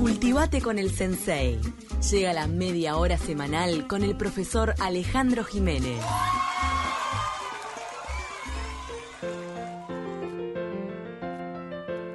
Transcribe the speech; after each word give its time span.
Cultivate 0.00 0.62
con 0.62 0.78
el 0.78 0.90
Sensei. 0.90 1.60
Llega 2.10 2.32
la 2.32 2.46
media 2.46 2.96
hora 2.96 3.18
semanal 3.18 3.86
con 3.86 4.02
el 4.02 4.16
profesor 4.16 4.74
Alejandro 4.80 5.44
Jiménez. 5.44 6.02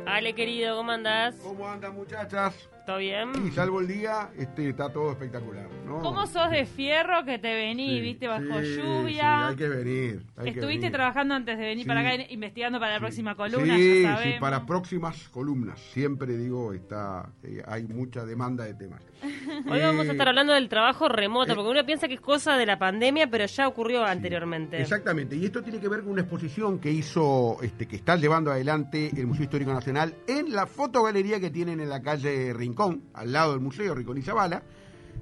Ale, 0.08 0.34
querido, 0.34 0.78
¿cómo 0.78 0.94
andás? 0.94 1.36
¿Cómo 1.44 1.68
andan 1.68 1.94
muchachas? 1.94 2.56
¿Todo 2.86 2.98
bien? 2.98 3.30
Y 3.48 3.52
salvo 3.52 3.82
el 3.82 3.88
día, 3.88 4.30
este, 4.38 4.70
está 4.70 4.90
todo 4.94 5.12
espectacular. 5.12 5.68
¿no? 5.88 6.00
¿Cómo 6.02 6.28
sos 6.28 6.52
de 6.52 6.66
fierro 6.66 7.26
que 7.26 7.40
te 7.40 7.54
venís, 7.54 7.96
Sí, 7.96 8.02
viste, 8.02 8.28
bajo 8.28 8.62
sí, 8.62 8.76
lluvia? 8.78 9.46
sí, 9.46 9.50
hay 9.50 9.56
que 9.56 9.70
venir. 9.70 10.26
hay 10.38 10.44
que 10.44 10.50
Estuviste 10.52 10.82
venir. 10.86 10.92
trabajando 10.92 11.34
antes 11.36 11.58
de 11.58 11.64
venir 11.66 11.88
para 11.88 12.02
acá, 12.02 12.24
investigando 12.30 12.80
para 12.80 12.94
la 12.94 13.00
próxima 13.00 13.36
columna, 13.36 13.76
sí, 13.76 14.04
ya 14.04 14.18
sí, 14.18 14.30
para 14.40 14.66
próximas 14.66 15.30
columnas. 15.30 15.80
Siempre 15.80 16.38
digo, 16.38 16.74
está, 16.74 17.30
eh, 17.44 17.64
hay 17.68 17.84
mucha 17.86 18.24
demanda 18.26 18.66
de 18.66 18.74
temas. 18.76 19.02
Hoy 19.70 19.80
vamos 19.80 20.06
a 20.06 20.10
Eh, 20.10 20.12
estar 20.12 20.28
hablando 20.28 20.54
del 20.54 20.70
trabajo 20.70 21.08
remoto, 21.10 21.54
eh, 21.54 21.56
porque 21.56 21.70
uno 21.72 21.86
piensa 21.86 22.08
que 22.08 22.16
es 22.16 22.22
cosa 22.22 22.56
de 22.58 22.66
la 22.68 22.78
pandemia, 22.78 23.28
pero 23.32 23.46
ya 23.46 23.68
ocurrió 23.68 24.04
anteriormente. 24.06 24.80
Exactamente, 24.82 25.36
y 25.36 25.46
esto 25.46 25.64
tiene 25.64 25.80
que 25.80 25.88
ver 25.88 26.02
con 26.02 26.12
una 26.12 26.22
exposición 26.22 26.78
que 26.80 26.92
hizo, 26.92 27.58
este, 27.64 27.88
que 27.88 27.96
está 27.96 28.16
llevando 28.16 28.52
adelante 28.52 29.10
el 29.16 29.26
Museo 29.26 29.44
Histórico 29.46 29.74
Nacional 29.74 30.14
en 30.28 30.54
la 30.54 30.68
fotogalería 30.68 31.40
que 31.40 31.50
tienen 31.50 31.80
en 31.80 31.90
la 31.90 32.02
calle 32.02 32.54
Rincón, 32.54 32.75
al 33.14 33.32
lado 33.32 33.52
del 33.52 33.62
Museo 33.62 33.96
Rincón 33.96 34.18
y 34.18 34.22
Zabala. 34.22 34.64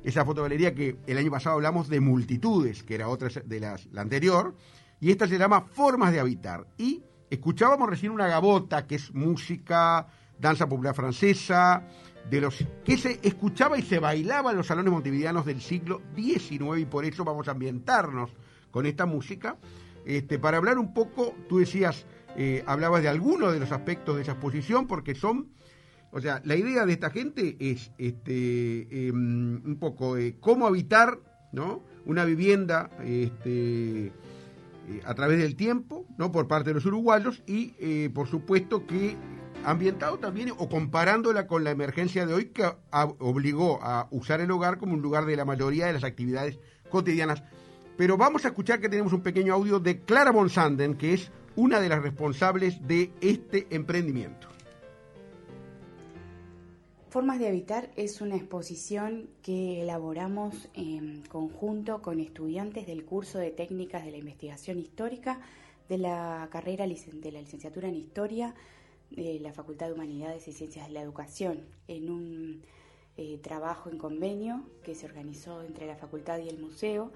Esa 0.04 0.26
fotogalería 0.26 0.74
que 0.74 0.98
el 1.08 1.18
año 1.18 1.32
pasado 1.32 1.56
hablamos 1.56 1.88
de 1.88 2.00
multitudes, 2.00 2.84
que 2.84 2.96
era 2.96 3.08
otra 3.08 3.30
de 3.30 3.60
las 3.60 3.86
la 3.88 4.02
anterior, 4.02 4.56
y 5.00 5.12
esta 5.12 5.28
se 5.28 5.38
llama 5.38 5.62
Formas 5.62 6.12
de 6.12 6.20
Habitar. 6.20 6.68
Y 6.78 7.04
escuchábamos 7.30 7.90
recién 7.90 8.12
una 8.12 8.28
gabota, 8.28 8.86
que 8.86 8.96
es 8.96 9.14
música, 9.14 10.08
danza 10.40 10.68
popular 10.68 10.96
francesa, 10.96 11.88
de 12.30 12.42
los 12.42 12.66
que 12.84 12.98
se 12.98 13.20
escuchaba 13.22 13.78
y 13.78 13.82
se 13.82 14.00
bailaba 14.00 14.52
en 14.52 14.58
los 14.58 14.68
salones 14.68 14.92
montevideanos 14.92 15.46
del 15.46 15.62
siglo 15.62 16.02
XIX, 16.16 16.80
y 16.80 16.86
por 16.86 17.06
eso 17.06 17.24
vamos 17.24 17.48
a 17.48 17.52
ambientarnos 17.52 18.32
con 18.72 18.86
esta 18.86 19.06
música. 19.06 19.58
Este, 20.06 20.40
para 20.40 20.58
hablar 20.58 20.78
un 20.78 20.94
poco, 20.94 21.36
tú 21.48 21.60
decías, 21.60 22.06
eh, 22.36 22.64
hablabas 22.66 23.04
de 23.04 23.10
algunos 23.10 23.54
de 23.54 23.60
los 23.60 23.72
aspectos 23.72 24.16
de 24.16 24.24
esa 24.24 24.34
exposición, 24.34 24.88
porque 24.88 25.16
son, 25.16 25.50
o 26.14 26.22
sea, 26.22 26.42
la 26.46 26.56
idea 26.56 26.86
de 26.86 26.94
esta 26.94 27.10
gente 27.10 27.58
es 27.60 27.92
este, 27.98 29.08
em, 29.08 29.62
un 29.66 29.78
poco 29.80 30.16
eh, 30.16 30.36
cómo 30.40 30.68
habitar 30.68 31.20
¿no? 31.52 31.84
una 32.06 32.24
vivienda 32.24 32.92
este, 33.04 34.08
eh, 34.08 35.02
a 35.06 35.16
través 35.16 35.40
del 35.40 35.56
tiempo, 35.56 36.06
¿no? 36.20 36.32
por 36.32 36.48
parte 36.48 36.70
de 36.70 36.76
los 36.76 36.86
uruguayos, 36.86 37.42
y 37.48 37.74
eh, 37.80 38.12
por 38.14 38.28
supuesto 38.28 38.86
que 38.86 39.18
ambientado 39.66 40.20
también 40.20 40.52
o 40.56 40.70
comparándola 40.70 41.48
con 41.48 41.64
la 41.64 41.72
emergencia 41.72 42.28
de 42.28 42.34
hoy 42.34 42.46
que 42.48 42.70
obligó 43.20 43.80
a 43.82 44.08
usar 44.12 44.40
el 44.42 44.52
hogar 44.52 44.78
como 44.78 44.94
un 44.94 45.02
lugar 45.02 45.26
de 45.26 45.36
la 45.36 45.46
mayoría 45.46 45.88
de 45.88 45.94
las 45.94 46.04
actividades 46.04 46.60
cotidianas. 46.90 47.44
Pero 47.98 48.18
vamos 48.18 48.46
a 48.46 48.50
escuchar 48.50 48.82
que 48.82 48.90
tenemos 48.90 49.14
un 49.14 49.22
pequeño 49.22 49.54
audio 49.54 49.80
de 49.80 50.02
Clara 50.02 50.32
Bonsanden, 50.32 50.96
que 50.96 51.14
es 51.14 51.32
una 51.56 51.80
de 51.80 51.90
las 51.90 52.04
responsables 52.04 52.86
de 52.86 53.12
este 53.22 53.68
emprendimiento. 53.70 54.53
Formas 57.14 57.38
de 57.38 57.48
Habitar 57.48 57.92
es 57.96 58.22
una 58.22 58.36
exposición 58.36 59.30
que 59.44 59.84
elaboramos 59.84 60.68
en 60.74 61.22
conjunto 61.28 62.02
con 62.02 62.20
estudiantes 62.20 62.88
del 62.88 63.06
curso 63.06 63.38
de 63.38 63.52
técnicas 63.52 64.04
de 64.04 64.10
la 64.10 64.18
investigación 64.18 64.80
histórica 64.80 65.40
de 65.90 66.00
la 66.00 66.48
carrera 66.52 66.88
de 66.88 67.32
la 67.32 67.40
licenciatura 67.40 67.88
en 67.88 67.98
Historia 67.98 68.56
de 69.12 69.40
la 69.40 69.54
Facultad 69.54 69.86
de 69.86 69.94
Humanidades 69.94 70.48
y 70.48 70.54
Ciencias 70.54 70.88
de 70.88 70.94
la 70.94 71.02
Educación, 71.02 71.60
en 71.88 72.10
un 72.10 72.64
eh, 73.18 73.38
trabajo 73.44 73.92
en 73.92 74.00
convenio 74.00 74.64
que 74.82 74.96
se 74.96 75.06
organizó 75.06 75.62
entre 75.62 75.86
la 75.86 75.98
facultad 75.98 76.40
y 76.40 76.50
el 76.50 76.58
museo 76.58 77.12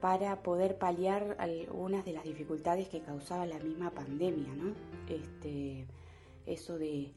para 0.00 0.40
poder 0.44 0.78
paliar 0.78 1.34
algunas 1.40 2.04
de 2.04 2.12
las 2.12 2.22
dificultades 2.22 2.88
que 2.88 3.00
causaba 3.00 3.44
la 3.44 3.58
misma 3.58 3.90
pandemia, 3.90 4.54
¿no? 4.54 4.72
Este, 5.08 5.84
eso 6.46 6.78
de 6.78 7.10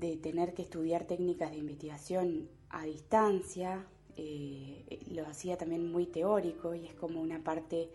de 0.00 0.16
tener 0.16 0.54
que 0.54 0.62
estudiar 0.62 1.04
técnicas 1.04 1.50
de 1.50 1.58
investigación 1.58 2.48
a 2.70 2.84
distancia, 2.84 3.84
eh, 4.16 4.98
lo 5.10 5.26
hacía 5.26 5.58
también 5.58 5.92
muy 5.92 6.06
teórico 6.06 6.74
y 6.74 6.86
es 6.86 6.94
como 6.94 7.20
una 7.20 7.44
parte 7.44 7.90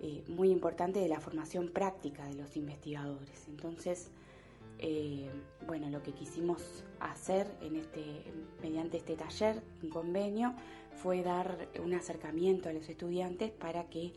eh, 0.00 0.24
muy 0.26 0.50
importante 0.50 0.98
de 0.98 1.08
la 1.08 1.20
formación 1.20 1.70
práctica 1.70 2.26
de 2.26 2.34
los 2.34 2.56
investigadores. 2.56 3.46
Entonces, 3.48 4.10
eh, 4.80 5.30
bueno, 5.66 5.88
lo 5.90 6.02
que 6.02 6.12
quisimos 6.12 6.84
hacer 6.98 7.46
en 7.62 7.76
este, 7.76 8.02
mediante 8.60 8.96
este 8.96 9.14
taller 9.14 9.62
en 9.82 9.90
convenio 9.90 10.54
fue 10.96 11.22
dar 11.22 11.68
un 11.82 11.94
acercamiento 11.94 12.68
a 12.68 12.72
los 12.72 12.88
estudiantes 12.88 13.52
para 13.52 13.84
que 13.88 14.12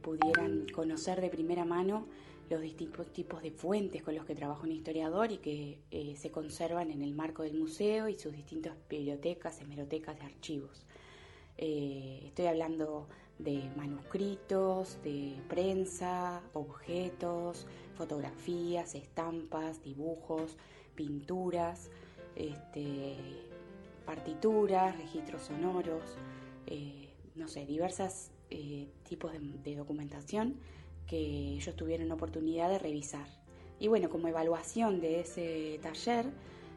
pudieran 0.00 0.64
conocer 0.72 1.20
de 1.20 1.28
primera 1.28 1.66
mano 1.66 2.06
los 2.48 2.60
distintos 2.62 3.12
tipos 3.12 3.42
de 3.42 3.50
fuentes 3.50 4.02
con 4.02 4.14
los 4.14 4.24
que 4.24 4.34
trabaja 4.34 4.62
un 4.62 4.72
historiador 4.72 5.32
y 5.32 5.38
que 5.38 5.78
eh, 5.90 6.14
se 6.16 6.30
conservan 6.30 6.90
en 6.90 7.02
el 7.02 7.14
marco 7.14 7.42
del 7.42 7.54
museo 7.54 8.08
y 8.08 8.18
sus 8.18 8.32
distintas 8.32 8.74
bibliotecas, 8.88 9.60
hemerotecas 9.60 10.18
de 10.18 10.24
archivos. 10.24 10.84
Eh, 11.58 12.22
estoy 12.24 12.46
hablando 12.46 13.08
de 13.38 13.70
manuscritos, 13.76 14.98
de 15.02 15.36
prensa, 15.48 16.42
objetos, 16.54 17.66
fotografías, 17.96 18.94
estampas, 18.94 19.82
dibujos, 19.82 20.56
pinturas, 20.94 21.90
este, 22.34 23.16
partituras, 24.06 24.96
registros 24.96 25.42
sonoros, 25.42 26.16
eh, 26.66 27.10
no 27.34 27.46
sé, 27.46 27.66
diversos 27.66 28.30
tipos 29.04 29.32
de, 29.32 29.40
de 29.40 29.76
documentación 29.76 30.56
que 31.08 31.16
ellos 31.16 31.74
tuvieron 31.74 32.12
oportunidad 32.12 32.68
de 32.68 32.78
revisar. 32.78 33.26
Y 33.80 33.88
bueno, 33.88 34.10
como 34.10 34.28
evaluación 34.28 35.00
de 35.00 35.20
ese 35.20 35.80
taller, 35.82 36.26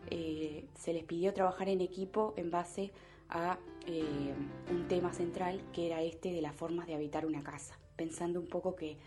eh, 0.09 0.66
se 0.80 0.94
les 0.94 1.03
pidió 1.03 1.34
trabajar 1.34 1.69
en 1.69 1.81
equipo 1.81 2.34
en 2.38 2.50
base 2.50 2.91
a 3.30 3.59
eh, 3.88 4.34
un 4.70 4.88
tema 4.88 5.14
central 5.14 5.62
que 5.74 5.88
era 5.88 6.02
este 6.02 6.31
de 6.31 6.41
las 6.41 6.56
formas 6.56 6.88
de 6.88 6.96
habitar 6.96 7.25
una 7.25 7.44
casa, 7.44 7.78
pensando 7.96 8.40
un 8.40 8.47
poco 8.47 8.75
que 8.75 8.97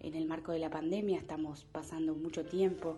en 0.00 0.14
el 0.14 0.26
marco 0.26 0.52
de 0.52 0.58
la 0.58 0.70
pandemia 0.70 1.18
estamos 1.18 1.64
pasando 1.72 2.14
mucho 2.14 2.44
tiempo 2.44 2.96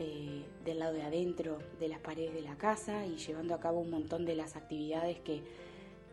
eh, 0.00 0.44
del 0.64 0.78
lado 0.78 0.94
de 0.94 1.02
adentro 1.02 1.58
de 1.80 1.88
las 1.88 1.98
paredes 1.98 2.34
de 2.34 2.42
la 2.42 2.56
casa 2.56 3.06
y 3.06 3.16
llevando 3.16 3.54
a 3.54 3.60
cabo 3.60 3.80
un 3.80 3.90
montón 3.90 4.24
de 4.24 4.36
las 4.36 4.56
actividades 4.56 5.18
que, 5.20 5.42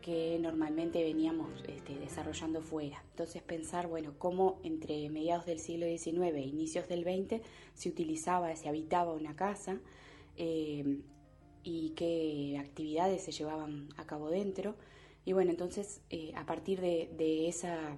que 0.05 0.38
normalmente 0.39 1.01
veníamos 1.01 1.49
este, 1.67 1.97
desarrollando 1.97 2.61
fuera. 2.61 3.03
Entonces 3.09 3.41
pensar, 3.41 3.88
bueno, 3.88 4.13
cómo 4.19 4.59
entre 4.61 5.09
mediados 5.09 5.47
del 5.47 5.57
siglo 5.57 5.88
XIX 5.88 6.35
e 6.35 6.41
inicios 6.41 6.88
del 6.88 7.01
XX 7.03 7.41
se 7.73 7.89
utilizaba, 7.89 8.55
se 8.55 8.69
habitaba 8.69 9.13
una 9.13 9.35
casa 9.35 9.79
eh, 10.38 10.99
y 11.63 11.93
qué 11.95 12.55
actividades 12.59 13.23
se 13.23 13.31
llevaban 13.31 13.89
a 13.97 14.05
cabo 14.05 14.29
dentro. 14.29 14.75
Y 15.25 15.33
bueno, 15.33 15.49
entonces 15.49 16.01
eh, 16.11 16.33
a 16.35 16.45
partir 16.45 16.81
de, 16.81 17.09
de 17.17 17.47
esa, 17.47 17.95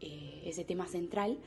eh, 0.00 0.42
ese 0.44 0.64
tema 0.64 0.88
central 0.88 1.38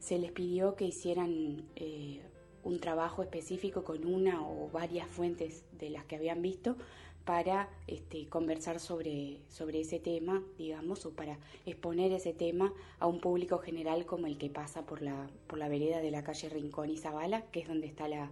se 0.00 0.18
les 0.18 0.32
pidió 0.32 0.76
que 0.76 0.84
hicieran 0.84 1.64
eh, 1.76 2.20
un 2.62 2.78
trabajo 2.78 3.22
específico 3.22 3.84
con 3.84 4.04
una 4.04 4.46
o 4.46 4.68
varias 4.70 5.08
fuentes 5.08 5.64
de 5.78 5.88
las 5.88 6.04
que 6.04 6.16
habían 6.16 6.42
visto 6.42 6.76
para 7.24 7.68
este, 7.86 8.26
conversar 8.28 8.80
sobre, 8.80 9.38
sobre 9.48 9.80
ese 9.80 9.98
tema, 9.98 10.42
digamos, 10.58 11.06
o 11.06 11.12
para 11.12 11.38
exponer 11.64 12.12
ese 12.12 12.32
tema 12.32 12.72
a 12.98 13.06
un 13.06 13.20
público 13.20 13.58
general 13.58 14.04
como 14.04 14.26
el 14.26 14.36
que 14.36 14.50
pasa 14.50 14.84
por 14.84 15.00
la, 15.00 15.28
por 15.46 15.58
la 15.58 15.68
vereda 15.68 16.00
de 16.00 16.10
la 16.10 16.22
calle 16.22 16.48
Rincón 16.48 16.90
y 16.90 16.98
Zabala, 16.98 17.42
que 17.50 17.60
es 17.60 17.68
donde 17.68 17.86
está 17.86 18.08
la, 18.08 18.30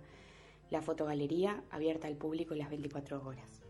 la 0.70 0.82
fotogalería 0.82 1.62
abierta 1.70 2.06
al 2.06 2.16
público 2.16 2.54
las 2.54 2.68
24 2.68 3.22
horas. 3.24 3.62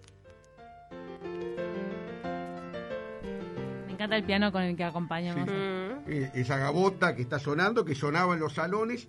Me 3.87 3.93
encanta 3.93 4.17
el 4.17 4.25
piano 4.25 4.51
con 4.51 4.63
el 4.63 4.77
que 4.77 4.85
acompañamos. 4.85 5.49
Sí. 5.49 5.55
Mm. 5.55 5.83
Eh, 6.11 6.31
esa 6.35 6.57
gabota 6.59 7.15
que 7.15 7.23
está 7.23 7.39
sonando, 7.39 7.85
que 7.85 7.95
sonaba 7.95 8.35
en 8.35 8.41
los 8.41 8.55
salones 8.55 9.09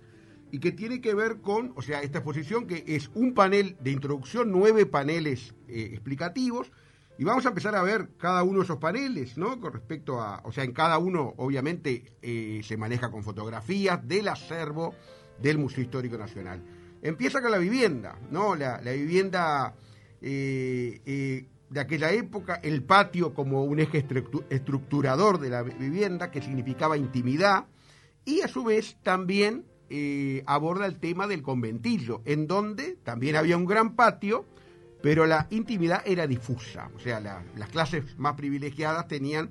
y 0.54 0.60
que 0.60 0.70
tiene 0.70 1.00
que 1.00 1.14
ver 1.14 1.40
con, 1.40 1.72
o 1.74 1.82
sea, 1.82 2.00
esta 2.02 2.18
exposición 2.18 2.68
que 2.68 2.84
es 2.86 3.10
un 3.14 3.34
panel 3.34 3.76
de 3.80 3.90
introducción, 3.90 4.52
nueve 4.52 4.86
paneles 4.86 5.52
eh, 5.66 5.88
explicativos, 5.90 6.70
y 7.18 7.24
vamos 7.24 7.44
a 7.44 7.48
empezar 7.48 7.74
a 7.74 7.82
ver 7.82 8.10
cada 8.18 8.44
uno 8.44 8.60
de 8.60 8.64
esos 8.64 8.78
paneles, 8.78 9.36
¿no? 9.36 9.58
Con 9.58 9.72
respecto 9.72 10.20
a, 10.20 10.42
o 10.44 10.52
sea, 10.52 10.62
en 10.62 10.70
cada 10.72 10.98
uno 10.98 11.34
obviamente 11.38 12.04
eh, 12.22 12.60
se 12.62 12.76
maneja 12.76 13.10
con 13.10 13.24
fotografías 13.24 14.06
del 14.06 14.28
acervo 14.28 14.94
del 15.42 15.58
Museo 15.58 15.82
Histórico 15.82 16.18
Nacional. 16.18 16.62
Empieza 17.02 17.42
con 17.42 17.50
la 17.50 17.58
vivienda, 17.58 18.16
¿no? 18.30 18.54
La, 18.54 18.80
la 18.80 18.92
vivienda 18.92 19.74
eh, 20.20 21.48
de 21.68 21.80
aquella 21.80 22.12
época, 22.12 22.60
el 22.62 22.84
patio 22.84 23.34
como 23.34 23.64
un 23.64 23.80
eje 23.80 24.06
estructu- 24.06 24.44
estructurador 24.50 25.40
de 25.40 25.50
la 25.50 25.64
vivienda, 25.64 26.30
que 26.30 26.40
significaba 26.40 26.96
intimidad, 26.96 27.66
y 28.24 28.42
a 28.42 28.46
su 28.46 28.62
vez 28.62 28.98
también 29.02 29.64
eh, 29.90 30.42
aborda 30.46 30.86
el 30.86 30.98
tema 30.98 31.26
del 31.26 31.42
conventillo, 31.42 32.22
en 32.24 32.46
donde 32.46 32.96
también 33.04 33.36
había 33.36 33.56
un 33.56 33.66
gran 33.66 33.94
patio 33.96 34.46
pero 35.02 35.26
la 35.26 35.46
intimidad 35.50 36.00
era 36.06 36.26
difusa, 36.26 36.90
o 36.96 36.98
sea, 36.98 37.20
la- 37.20 37.44
las 37.56 37.68
clases 37.68 38.16
más 38.18 38.36
privilegiadas 38.36 39.06
tenían 39.06 39.50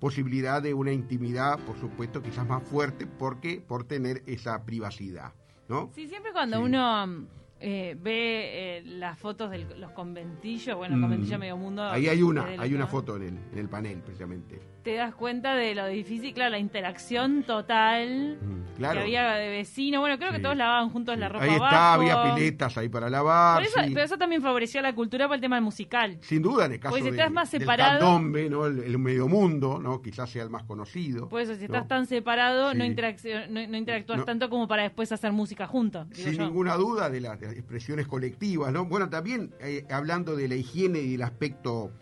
posibilidad 0.00 0.60
de 0.60 0.74
una 0.74 0.90
intimidad, 0.92 1.58
por 1.60 1.78
supuesto, 1.78 2.20
quizás 2.20 2.48
más 2.48 2.64
fuerte, 2.64 3.06
porque 3.06 3.60
por 3.60 3.84
tener 3.84 4.22
esa 4.26 4.64
privacidad, 4.64 5.32
¿no? 5.68 5.90
Sí, 5.94 6.08
siempre 6.08 6.32
cuando 6.32 6.56
Sí. 6.58 6.62
uno 6.64 7.26
eh, 7.60 7.96
ve 8.00 8.78
eh, 8.78 8.82
las 8.84 9.18
fotos 9.18 9.50
de 9.50 9.58
los 9.76 9.90
conventillos, 9.92 10.76
bueno, 10.76 10.94
el 10.94 11.00
Mm. 11.00 11.02
conventillo 11.02 11.38
medio 11.40 11.56
mundo. 11.56 11.82
Ahí 11.88 12.06
hay 12.08 12.22
una, 12.22 12.44
hay 12.46 12.72
una 12.74 12.86
foto 12.86 13.16
en 13.16 13.22
el, 13.22 13.38
en 13.52 13.58
el 13.58 13.68
panel, 13.68 13.98
precisamente. 14.00 14.60
Te 14.88 14.94
das 14.94 15.14
cuenta 15.14 15.54
de 15.54 15.74
lo 15.74 15.86
difícil, 15.86 16.32
claro, 16.32 16.52
la 16.52 16.58
interacción 16.58 17.42
total 17.42 18.38
Mm, 18.40 18.76
claro. 18.78 18.94
que 18.94 19.00
había 19.02 19.32
de 19.34 19.50
vecino. 19.50 20.00
Bueno, 20.00 20.16
creo 20.18 20.32
que 20.32 20.38
todos 20.38 20.56
lavaban 20.56 20.88
juntos 20.88 21.18
la 21.18 21.28
ropa 21.28 21.44
Ahí 21.44 21.50
está, 21.52 21.92
abajo. 21.92 22.00
había 22.10 22.34
piletas 22.34 22.78
ahí 22.78 22.88
para 22.88 23.10
lavar. 23.10 23.58
Por 23.58 23.66
eso, 23.66 23.80
sí. 23.84 23.90
Pero 23.92 24.06
eso 24.06 24.16
también 24.16 24.40
favoreció 24.40 24.80
la 24.80 24.94
cultura 24.94 25.26
por 25.26 25.34
el 25.34 25.42
tema 25.42 25.56
del 25.56 25.64
musical. 25.64 26.16
Sin 26.22 26.40
duda, 26.40 26.64
en 26.64 26.72
el 26.72 26.80
caso 26.80 26.92
Pues 26.92 27.04
si 27.04 27.10
de- 27.10 27.16
estás 27.18 27.30
más 27.30 27.50
del 27.50 27.60
separado- 27.60 27.98
candombe, 28.00 28.48
¿no? 28.48 28.64
el, 28.64 28.78
el 28.78 28.98
medio 28.98 29.28
mundo, 29.28 29.78
¿no? 29.78 30.00
quizás 30.00 30.30
sea 30.30 30.42
el 30.42 30.48
más 30.48 30.62
conocido. 30.62 31.28
Por 31.28 31.42
eso, 31.42 31.52
si 31.54 31.60
¿no? 31.60 31.64
estás 31.66 31.86
tan 31.86 32.06
separado, 32.06 32.72
no, 32.72 32.84
no, 32.84 33.66
no 33.68 33.76
interactúas 33.76 34.24
tanto 34.24 34.48
como 34.48 34.66
para 34.66 34.84
después 34.84 35.12
hacer 35.12 35.32
música 35.32 35.66
juntos. 35.66 36.06
Sin 36.12 36.32
yo. 36.32 36.44
ninguna 36.44 36.76
duda 36.76 37.10
de 37.10 37.20
las, 37.20 37.38
de 37.38 37.46
las 37.48 37.56
expresiones 37.56 38.06
colectivas, 38.08 38.72
¿no? 38.72 38.86
Bueno, 38.86 39.10
también 39.10 39.52
eh, 39.60 39.84
hablando 39.90 40.34
de 40.34 40.48
la 40.48 40.54
higiene 40.54 41.00
y 41.00 41.12
del 41.12 41.22
aspecto 41.24 41.92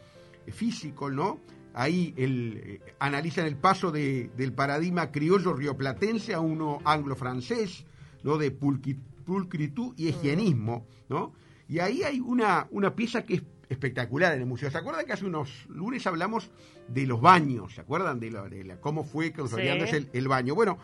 eh, 0.47 0.53
físico, 0.53 1.11
¿no? 1.11 1.41
Ahí 1.79 2.15
el, 2.17 2.61
eh, 2.65 2.81
analizan 2.99 3.45
el 3.47 3.57
paso 3.57 3.93
de- 3.93 4.31
del 4.35 4.53
paradigma 4.55 5.13
criollo 5.13 5.53
rioplatense 5.53 6.33
a 6.33 6.41
uno 6.41 6.79
anglo-francés, 6.87 7.85
¿no? 8.23 8.39
De 8.39 8.51
pulqui- 8.59 8.99
pulcritud 9.27 9.93
y 9.99 10.09
higienismo, 10.09 10.87
¿no? 11.11 11.35
Y 11.69 11.81
ahí 11.81 12.03
hay 12.03 12.19
una, 12.21 12.67
una 12.71 12.95
pieza 12.97 13.25
que 13.25 13.35
es 13.35 13.43
espectacular 13.69 14.33
en 14.35 14.41
el 14.41 14.47
museo. 14.47 14.71
¿Se 14.71 14.79
acuerdan 14.79 15.05
que 15.05 15.13
hace 15.13 15.27
unos 15.27 15.67
lunes 15.69 16.07
hablamos 16.07 16.51
de 16.89 17.07
los 17.07 17.21
baños? 17.21 17.75
¿Se 17.75 17.83
acuerdan 17.83 18.21
de, 18.21 18.31
la- 18.31 18.49
de 18.49 18.65
la- 18.65 18.81
cómo 18.81 19.05
fue 19.05 19.33
consolidándose 19.33 20.01
Sí. 20.01 20.09
el, 20.15 20.19
el 20.19 20.29
baño? 20.29 20.55
Bueno, 20.55 20.79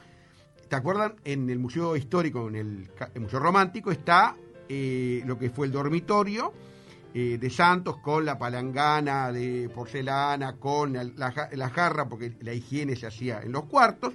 ¿te 0.69 0.77
acuerdan? 0.77 1.15
En 1.25 1.49
el 1.49 1.59
Museo 1.59 1.97
Histórico, 1.97 2.49
en 2.49 2.57
el 2.57 2.91
Museo 3.19 3.39
Romántico, 3.41 3.91
está 3.91 4.37
eh, 4.69 5.23
lo 5.27 5.39
que 5.39 5.49
fue 5.51 5.67
el 5.67 5.73
dormitorio 5.73 6.53
eh, 7.15 7.39
de 7.39 7.51
Santos 7.51 7.99
con 7.99 8.25
la 8.25 8.39
palangana 8.39 9.31
de 9.33 9.69
porcelana, 9.75 10.57
con 10.57 10.93
la, 10.95 11.05
la 11.05 11.31
ja- 11.33 11.49
la 11.53 11.69
jarra, 11.71 12.09
porque 12.09 12.35
la 12.41 12.53
higiene 12.55 12.97
se 12.97 13.07
hacía 13.07 13.41
en 13.43 13.53
los 13.53 13.65
cuartos, 13.65 14.15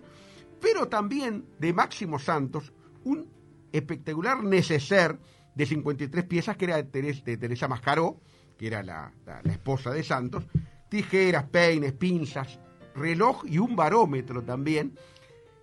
pero 0.61 0.88
también 0.88 1.45
de 1.59 1.73
Máximo 1.73 2.17
Santos, 2.19 2.73
un 3.03 3.27
espectacular 3.71 4.44
neceser 4.44 5.19
de 5.53 5.65
53 5.65 6.25
piezas 6.25 6.57
que 6.57 6.65
era 6.65 6.77
de, 6.77 6.85
Teres- 6.91 7.23
de 7.23 7.38
Teresa 7.38 7.67
Mascaró, 7.67 8.19
que 8.57 8.67
era 8.67 8.81
la, 8.83 9.11
la- 9.25 9.41
la 9.44 9.51
esposa 9.51 9.91
de 9.91 10.03
Santos, 10.03 10.45
tijeras, 10.89 11.44
peines, 11.45 11.94
pinzas, 11.94 12.59
reloj 12.95 13.44
y 13.45 13.59
un 13.59 13.75
barómetro 13.75 14.41
también. 14.44 14.97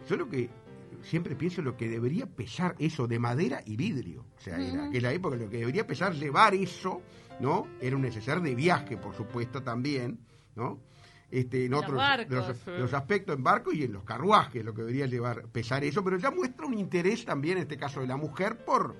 Yo 0.08 0.16
lo 0.16 0.28
que 0.28 0.48
siempre 1.02 1.34
pienso 1.34 1.60
lo 1.62 1.76
que 1.76 1.88
debería 1.88 2.26
pesar 2.26 2.76
eso 2.78 3.06
de 3.08 3.18
madera 3.18 3.62
y 3.66 3.76
vidrio. 3.76 4.24
O 4.36 4.40
sea, 4.40 4.56
en 4.60 4.78
aquella 4.80 5.12
época 5.12 5.36
lo 5.36 5.50
que 5.50 5.58
debería 5.58 5.86
pesar 5.86 6.14
llevar 6.14 6.54
eso, 6.54 7.02
¿no? 7.40 7.66
Era 7.80 7.96
un 7.96 8.02
neceser 8.02 8.40
de 8.40 8.54
viaje, 8.54 8.96
por 8.96 9.14
supuesto, 9.14 9.62
también, 9.62 10.18
¿no? 10.56 10.78
Este, 11.30 11.64
en 11.64 11.72
Los 11.72 11.82
otros 11.82 11.96
barcos, 11.96 12.28
de 12.30 12.36
los, 12.36 12.56
sí. 12.58 12.70
de 12.70 12.78
los 12.78 12.94
aspectos 12.94 13.36
en 13.36 13.42
barco 13.42 13.72
y 13.72 13.82
en 13.82 13.92
los 13.92 14.04
carruajes, 14.04 14.64
lo 14.64 14.72
que 14.72 14.82
debería 14.82 15.06
llevar 15.06 15.42
pesar 15.48 15.82
eso, 15.82 16.04
pero 16.04 16.16
ya 16.18 16.30
muestra 16.30 16.66
un 16.66 16.74
interés 16.78 17.24
también, 17.24 17.56
en 17.56 17.62
este 17.62 17.76
caso 17.76 18.00
de 18.00 18.06
la 18.06 18.16
mujer, 18.16 18.64
por, 18.64 18.94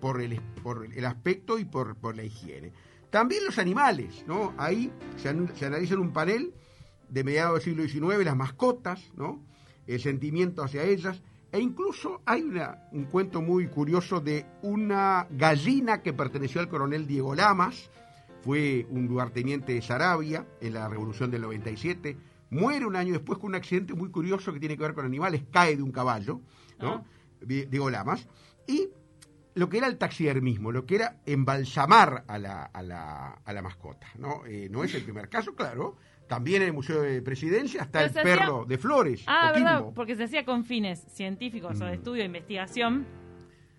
por, 0.00 0.20
el, 0.20 0.40
por 0.62 0.84
el 0.92 1.04
aspecto 1.04 1.58
y 1.58 1.64
por, 1.64 1.94
por 1.96 2.16
la 2.16 2.24
higiene. 2.24 2.72
También 3.10 3.44
los 3.44 3.58
animales, 3.58 4.24
¿no? 4.26 4.54
Ahí 4.58 4.90
se, 5.16 5.28
an- 5.28 5.52
se 5.54 5.66
analiza 5.66 5.94
en 5.94 6.00
un 6.00 6.12
panel 6.12 6.52
de 7.08 7.24
mediados 7.24 7.64
del 7.64 7.88
siglo 7.88 8.08
XIX 8.10 8.24
las 8.24 8.36
mascotas, 8.36 9.12
¿no? 9.16 9.40
El 9.86 10.00
sentimiento 10.00 10.62
hacia 10.64 10.82
ellas. 10.82 11.22
E 11.50 11.60
incluso 11.60 12.20
hay 12.26 12.42
una- 12.42 12.88
un 12.92 13.04
cuento 13.06 13.40
muy 13.40 13.68
curioso 13.68 14.20
de 14.20 14.44
una 14.62 15.26
gallina 15.30 16.02
que 16.02 16.12
perteneció 16.12 16.60
al 16.60 16.68
coronel 16.68 17.06
Diego 17.06 17.34
Lamas, 17.34 17.90
fue 18.42 18.86
un 18.90 19.06
lugarteniente 19.06 19.72
de 19.74 19.82
Sarabia 19.82 20.46
en 20.60 20.74
la 20.74 20.88
revolución 20.88 21.30
del 21.30 21.42
97, 21.42 22.16
muere 22.50 22.84
un 22.86 22.96
año 22.96 23.12
después 23.14 23.38
con 23.38 23.48
un 23.48 23.54
accidente 23.56 23.94
muy 23.94 24.10
curioso 24.10 24.52
que 24.52 24.60
tiene 24.60 24.76
que 24.76 24.82
ver 24.82 24.94
con 24.94 25.04
animales, 25.06 25.42
cae 25.50 25.76
de 25.76 25.82
un 25.82 25.90
caballo, 25.92 26.40
¿no? 26.80 27.04
Di- 27.40 27.64
Diego 27.66 27.90
Lamas, 27.90 28.26
y 28.66 28.88
lo 29.54 29.68
que 29.68 29.78
era 29.78 29.86
el 29.86 29.98
taxidermismo, 29.98 30.70
lo 30.70 30.86
que 30.86 30.96
era 30.96 31.16
embalsamar 31.26 32.24
a 32.28 32.38
la, 32.38 32.62
a 32.64 32.82
la, 32.82 33.28
a 33.44 33.52
la 33.52 33.62
mascota, 33.62 34.06
¿no? 34.18 34.44
Eh, 34.46 34.68
no 34.70 34.84
es 34.84 34.94
el 34.94 35.02
primer 35.02 35.28
caso, 35.28 35.54
claro, 35.54 35.96
también 36.28 36.62
en 36.62 36.68
el 36.68 36.74
Museo 36.74 37.02
de 37.02 37.20
Presidencia 37.22 37.82
está 37.82 37.98
Pero 38.00 38.04
el 38.04 38.10
hacía- 38.10 38.22
perro 38.22 38.64
de 38.66 38.78
Flores, 38.78 39.24
Ah, 39.26 39.52
verdad, 39.54 39.84
porque 39.94 40.14
se 40.14 40.24
hacía 40.24 40.44
con 40.44 40.64
fines 40.64 41.00
científicos 41.12 41.80
o 41.80 41.84
de 41.84 41.90
Mm. 41.90 41.94
estudio, 41.94 42.20
de 42.22 42.26
investigación, 42.26 43.06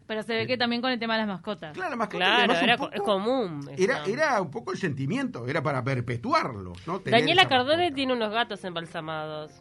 pero 0.07 0.23
se 0.23 0.33
ve 0.33 0.47
que 0.47 0.57
también 0.57 0.81
con 0.81 0.91
el 0.91 0.97
tema 0.99 1.13
de 1.13 1.19
las 1.19 1.27
mascotas. 1.27 1.73
Claro, 1.75 1.91
la 1.91 1.95
mascota 1.95 2.25
Claro, 2.25 2.53
un 2.53 2.59
era, 2.63 2.77
poco- 2.77 2.91
es 2.93 3.01
común. 3.01 3.69
Era, 3.77 4.03
era 4.05 4.41
un 4.41 4.49
poco 4.49 4.71
el 4.71 4.77
sentimiento, 4.77 5.47
era 5.47 5.61
para. 5.61 5.83
Tener 7.03 7.19
Daniela 7.21 7.47
Cardone 7.47 7.91
tiene 7.91 8.13
unos 8.13 8.31
gatos 8.31 8.63
embalsamados. 8.65 9.51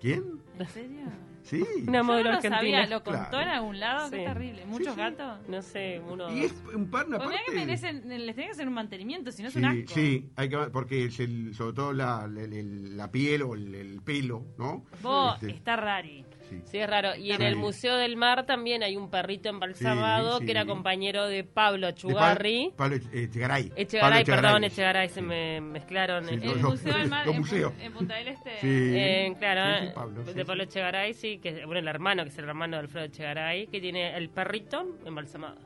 ¿Quién? 0.00 0.40
¿En 0.58 0.68
serio? 0.68 1.06
Sí. 1.50 1.64
Una 1.86 2.02
modelo 2.04 2.24
no 2.24 2.30
lo 2.30 2.36
argentina. 2.36 2.56
sabía, 2.58 2.86
¿lo 2.86 3.02
contó 3.02 3.28
Claro. 3.30 3.40
en 3.42 3.48
algún 3.48 3.80
lado? 3.80 4.10
Qué 4.10 4.18
Sí. 4.18 4.24
terrible. 4.24 4.66
¿Muchos 4.66 4.94
sí. 4.94 5.00
gatos? 5.00 5.48
No 5.48 5.62
sé, 5.62 6.00
uno. 6.08 6.30
Y 6.36 6.44
es 6.44 6.54
un 6.74 6.88
par, 6.90 7.06
una 7.08 7.16
Pues 7.18 7.28
mirá 7.30 7.40
que 7.40 7.52
parte- 7.52 7.66
merecen, 7.66 8.08
les 8.08 8.34
tiene 8.36 8.44
que 8.46 8.52
hacer 8.52 8.68
un 8.68 8.74
mantenimiento, 8.74 9.32
si 9.32 9.42
no 9.42 9.48
es 9.48 9.54
Sí, 9.54 9.58
un 9.58 9.64
asco. 9.64 9.94
sí, 9.94 10.30
hay 10.36 10.48
que, 10.48 10.56
porque 10.72 11.04
es 11.06 11.18
el, 11.20 11.54
sobre 11.54 11.72
todo 11.74 11.92
la, 11.92 12.28
la, 12.28 12.42
la 12.46 13.10
piel 13.10 13.42
o 13.42 13.54
el, 13.54 13.74
el 13.74 14.00
pelo, 14.02 14.44
¿no? 14.58 14.84
Vos, 15.02 15.34
Este, 15.42 15.50
está 15.56 15.74
rari. 15.76 16.24
Sí. 16.50 16.62
Sí, 16.66 16.78
es 16.78 16.90
raro. 16.90 17.16
Y 17.16 17.32
en 17.32 17.40
el 17.40 17.56
Museo 17.56 17.96
del 17.96 18.16
Mar 18.16 18.44
también 18.44 18.82
hay 18.82 18.96
un 18.96 19.08
perrito 19.10 19.48
embalsamado 19.48 20.34
Sí, 20.34 20.40
sí. 20.40 20.44
que 20.46 20.50
era 20.52 20.66
compañero 20.66 21.26
de 21.26 21.44
Pablo 21.44 21.86
De 21.86 21.92
Pa- 21.94 21.98
Chugarri. 21.98 22.72
Pablo 22.76 22.96
Echegaray. 22.96 23.72
Echegaray, 23.76 24.24
Pablo 24.24 24.42
perdón, 24.42 24.60
sí. 24.62 24.66
Echegaray, 24.66 25.08
se 25.08 25.22
me 25.22 25.60
mezclaron. 25.60 26.28
El 26.28 26.40
Museo 26.60 26.98
del 26.98 27.08
Mar 27.08 27.26
en, 27.28 27.34
en 27.80 27.92
Punta 27.92 28.16
del 28.16 28.28
Este. 28.28 28.50
Sí. 28.60 28.66
Eh, 28.68 29.34
claro, 29.38 29.80
Sí, 29.80 29.86
sí, 29.86 29.92
Pablo, 29.94 30.20
sí, 30.26 30.32
de 30.34 30.40
sí. 30.42 30.46
Pablo 30.46 30.62
Echegaray, 30.64 31.14
sí, 31.14 31.38
que 31.38 31.48
es 31.48 31.64
bueno, 31.66 31.78
el 31.80 31.88
hermano, 31.88 32.22
que 32.24 32.28
es 32.30 32.38
el 32.38 32.44
hermano 32.44 32.76
de 32.76 32.80
Alfredo 32.82 33.06
Echegaray, 33.06 33.68
que 33.68 33.80
tiene 33.80 34.16
el 34.16 34.28
perrito 34.28 34.98
embalsamado. 35.06 35.56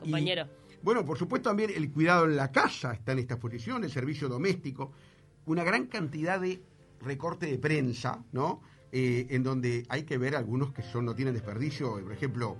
Compañero. 0.00 0.48
Bueno, 0.82 1.04
por 1.04 1.16
supuesto 1.16 1.48
también 1.50 1.70
el 1.76 1.92
cuidado 1.92 2.24
en 2.24 2.34
la 2.36 2.50
casa 2.50 2.92
está 2.92 3.12
en 3.12 3.20
esta 3.20 3.34
exposición, 3.34 3.84
el 3.84 3.90
servicio 3.90 4.28
doméstico, 4.28 4.92
una 5.46 5.62
gran 5.62 5.86
cantidad 5.86 6.40
de 6.40 6.60
recorte 7.00 7.46
de 7.46 7.58
prensa, 7.58 8.24
¿no? 8.32 8.62
Eh, 8.94 9.26
en 9.30 9.42
donde 9.42 9.86
hay 9.88 10.02
que 10.02 10.18
ver 10.18 10.36
algunos 10.36 10.70
que 10.72 10.82
son 10.82 11.06
no 11.06 11.14
tienen 11.14 11.32
desperdicio, 11.32 11.92
por 12.02 12.12
ejemplo, 12.12 12.58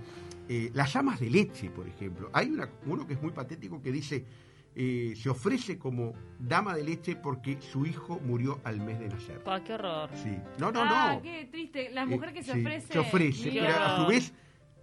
eh, 0.48 0.70
las 0.72 0.96
amas 0.96 1.20
de 1.20 1.28
leche, 1.28 1.68
por 1.68 1.86
ejemplo. 1.86 2.30
Hay 2.32 2.48
una, 2.48 2.70
uno 2.86 3.06
que 3.06 3.12
es 3.12 3.20
muy 3.22 3.32
patético 3.32 3.82
que 3.82 3.92
dice, 3.92 4.24
eh, 4.74 5.12
se 5.14 5.28
ofrece 5.28 5.76
como 5.78 6.14
dama 6.38 6.74
de 6.74 6.84
leche 6.84 7.16
porque 7.16 7.58
su 7.60 7.84
hijo 7.84 8.18
murió 8.24 8.60
al 8.64 8.80
mes 8.80 8.98
de 8.98 9.08
nacer. 9.08 9.42
Pa, 9.44 9.62
qué 9.62 9.74
horror. 9.74 10.08
Sí. 10.14 10.34
No, 10.58 10.72
no, 10.72 10.80
ah, 10.82 11.16
no. 11.16 11.22
qué 11.22 11.48
triste. 11.52 11.90
La 11.90 12.04
Eh, 12.04 12.06
mujer 12.06 12.32
que 12.32 12.42
se 12.42 12.54
sí, 12.54 12.60
ofrece. 12.60 12.92
Se 12.94 12.98
ofrece, 12.98 13.50
pero 13.52 13.74
a 13.76 13.96
su 14.00 14.06
vez, 14.06 14.32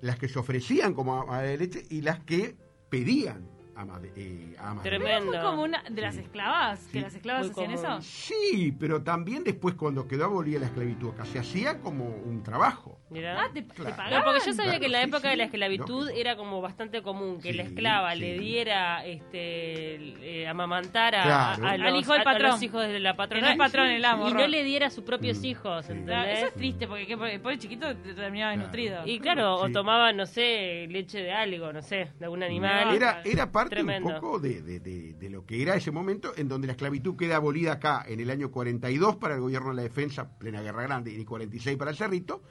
las 0.02 0.20
que 0.20 0.28
se 0.30 0.38
ofrecían 0.38 0.94
como 0.94 1.20
ama 1.20 1.42
de 1.42 1.58
leche 1.58 1.84
y 1.90 2.02
las 2.02 2.20
que 2.20 2.56
pedían 2.92 3.50
ama 3.80 4.00
de, 4.00 4.12
eh, 4.16 4.56
amas 4.60 4.84
de 4.84 4.90
leche. 4.92 5.04
Pero 5.04 5.04
Tremendo. 5.04 5.32
fue 5.32 5.42
como 5.42 5.64
una 5.64 5.84
de 5.90 6.02
las 6.02 6.16
Sí. 6.16 6.22
esclavas, 6.22 6.80
que 6.88 6.92
Sí. 6.92 7.00
las 7.02 7.16
esclavas 7.16 7.42
Muy 7.44 7.52
hacían 7.52 7.76
común. 7.78 8.00
eso. 8.00 8.02
Sí, 8.02 8.76
pero 8.80 9.02
también 9.04 9.44
después 9.44 9.76
cuando 9.76 10.08
quedó 10.08 10.26
abolida 10.26 10.60
la 10.60 10.66
esclavitud 10.66 11.12
acá, 11.14 11.26
se 11.26 11.40
hacía 11.40 11.80
como 11.80 12.06
un 12.08 12.44
trabajo. 12.44 13.00
Mirá. 13.10 13.42
Ah, 13.44 13.48
te, 13.54 13.62
te 13.64 13.74
Claro. 13.74 13.96
pagaban. 13.96 14.20
No, 14.20 14.24
porque 14.26 14.40
yo 14.46 14.54
sabía 14.54 14.64
Claro, 14.72 14.80
que 14.80 14.86
en 14.86 14.92
la 14.92 14.98
sí, 15.00 15.04
época 15.06 15.22
sí, 15.22 15.28
de 15.30 15.36
la 15.38 15.44
esclavitud 15.46 16.02
lógico. 16.06 16.20
era 16.20 16.36
como 16.36 16.62
bastante 16.62 17.02
común 17.02 17.40
que 17.42 17.54
la 17.54 17.64
esclava 17.64 18.14
sí. 18.14 18.20
le 18.20 18.40
diera 18.40 19.06
este 19.06 20.42
eh, 20.42 20.48
amamantar 20.48 21.16
a, 21.16 21.24
Claro. 21.24 21.66
a- 21.66 21.70
a 21.70 21.72
Al 21.74 21.82
los, 21.82 22.02
hijo 22.02 22.12
del 22.14 22.20
a- 22.20 22.22
a 22.22 22.26
patrón. 22.26 22.52
los 22.52 22.62
hijos 22.64 22.82
de 22.88 23.00
la 23.00 23.16
patrona 23.16 23.48
no 23.48 23.52
es 23.54 23.58
patrón 23.58 23.88
el 23.88 24.06
amo. 24.06 24.30
y 24.30 24.34
no 24.34 24.48
le 24.48 24.64
diera 24.64 24.88
a 24.88 24.90
sus 24.90 25.04
propios 25.04 25.40
Mm, 25.40 25.46
hijos, 25.46 25.90
¿entendés? 25.90 26.38
eso 26.40 26.48
es 26.48 26.54
triste 26.54 26.88
porque 26.88 27.06
que- 27.08 27.14
el 27.14 27.42
pobre 27.42 27.58
chiquito 27.58 27.96
te 27.96 28.14
terminaba 28.14 28.54
Claro. 28.54 28.68
desnutrido. 28.72 29.02
Y 29.06 29.20
claro, 29.20 29.58
Sí. 29.60 29.64
o 29.66 29.72
tomaba, 29.72 30.12
no 30.14 30.26
sé, 30.26 30.88
leche 30.90 31.22
de 31.22 31.32
algo, 31.32 31.72
no 31.74 31.82
sé, 31.82 32.12
de 32.20 32.26
algún 32.26 32.44
animal. 32.44 32.96
Era, 32.96 33.22
era 33.26 33.52
parte 33.52 33.69
Tremendo. 33.70 34.10
un 34.10 34.16
poco 34.20 34.40
de, 34.40 34.62
de- 34.62 34.80
de- 34.80 35.14
de 35.14 35.30
lo 35.30 35.46
que 35.46 35.62
era 35.62 35.76
ese 35.76 35.92
momento 35.92 36.34
en 36.36 36.48
donde 36.48 36.68
la 36.68 36.74
esclavitud 36.74 37.16
queda 37.16 37.38
abolida 37.38 37.74
acá 37.74 38.04
en 38.08 38.20
el 38.20 38.30
año 38.30 38.52
42 38.52 39.16
para 39.18 39.36
el 39.36 39.42
gobierno 39.42 39.70
de 39.70 39.76
la 39.76 39.82
defensa, 39.84 40.38
plena 40.38 40.62
guerra 40.62 40.84
grande, 40.84 41.12
y 41.14 41.24
46 41.26 41.78
para 41.78 41.92
el 41.92 41.98
Cerrito, 41.98 42.42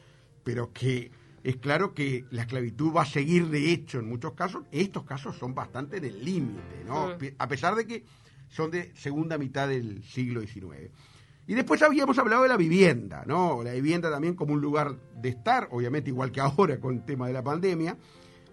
pero 0.44 0.72
que 0.72 1.10
es 1.44 1.56
claro 1.56 1.94
que 1.94 2.24
la 2.30 2.42
esclavitud 2.42 2.92
va 2.94 3.02
a 3.02 3.06
seguir 3.06 3.48
de 3.48 3.72
hecho 3.72 3.98
en 4.00 4.08
muchos 4.08 4.32
casos. 4.34 4.64
Estos 4.72 5.04
casos 5.04 5.36
son 5.36 5.54
bastante 5.54 6.00
del 6.00 6.24
límite, 6.24 6.84
¿no? 6.86 7.08
A 7.38 7.48
pesar 7.48 7.74
de 7.74 7.86
que 7.86 8.04
son 8.48 8.70
de 8.70 8.92
segunda 8.96 9.36
mitad 9.38 9.68
del 9.68 10.02
siglo 10.04 10.40
XIX. 10.40 10.90
Y 11.46 11.54
después 11.54 11.80
habíamos 11.82 12.18
hablado 12.18 12.42
de 12.42 12.48
la 12.50 12.56
vivienda, 12.58 13.24
¿no? 13.26 13.62
La 13.62 13.72
vivienda 13.72 14.10
también 14.10 14.34
como 14.34 14.52
un 14.52 14.60
lugar 14.60 14.96
de 15.16 15.30
estar, 15.30 15.68
obviamente 15.70 16.10
igual 16.10 16.30
que 16.32 16.40
ahora 16.40 16.78
con 16.80 16.96
el 16.96 17.04
tema 17.04 17.26
de 17.26 17.32
la 17.32 17.42
pandemia. 17.42 17.96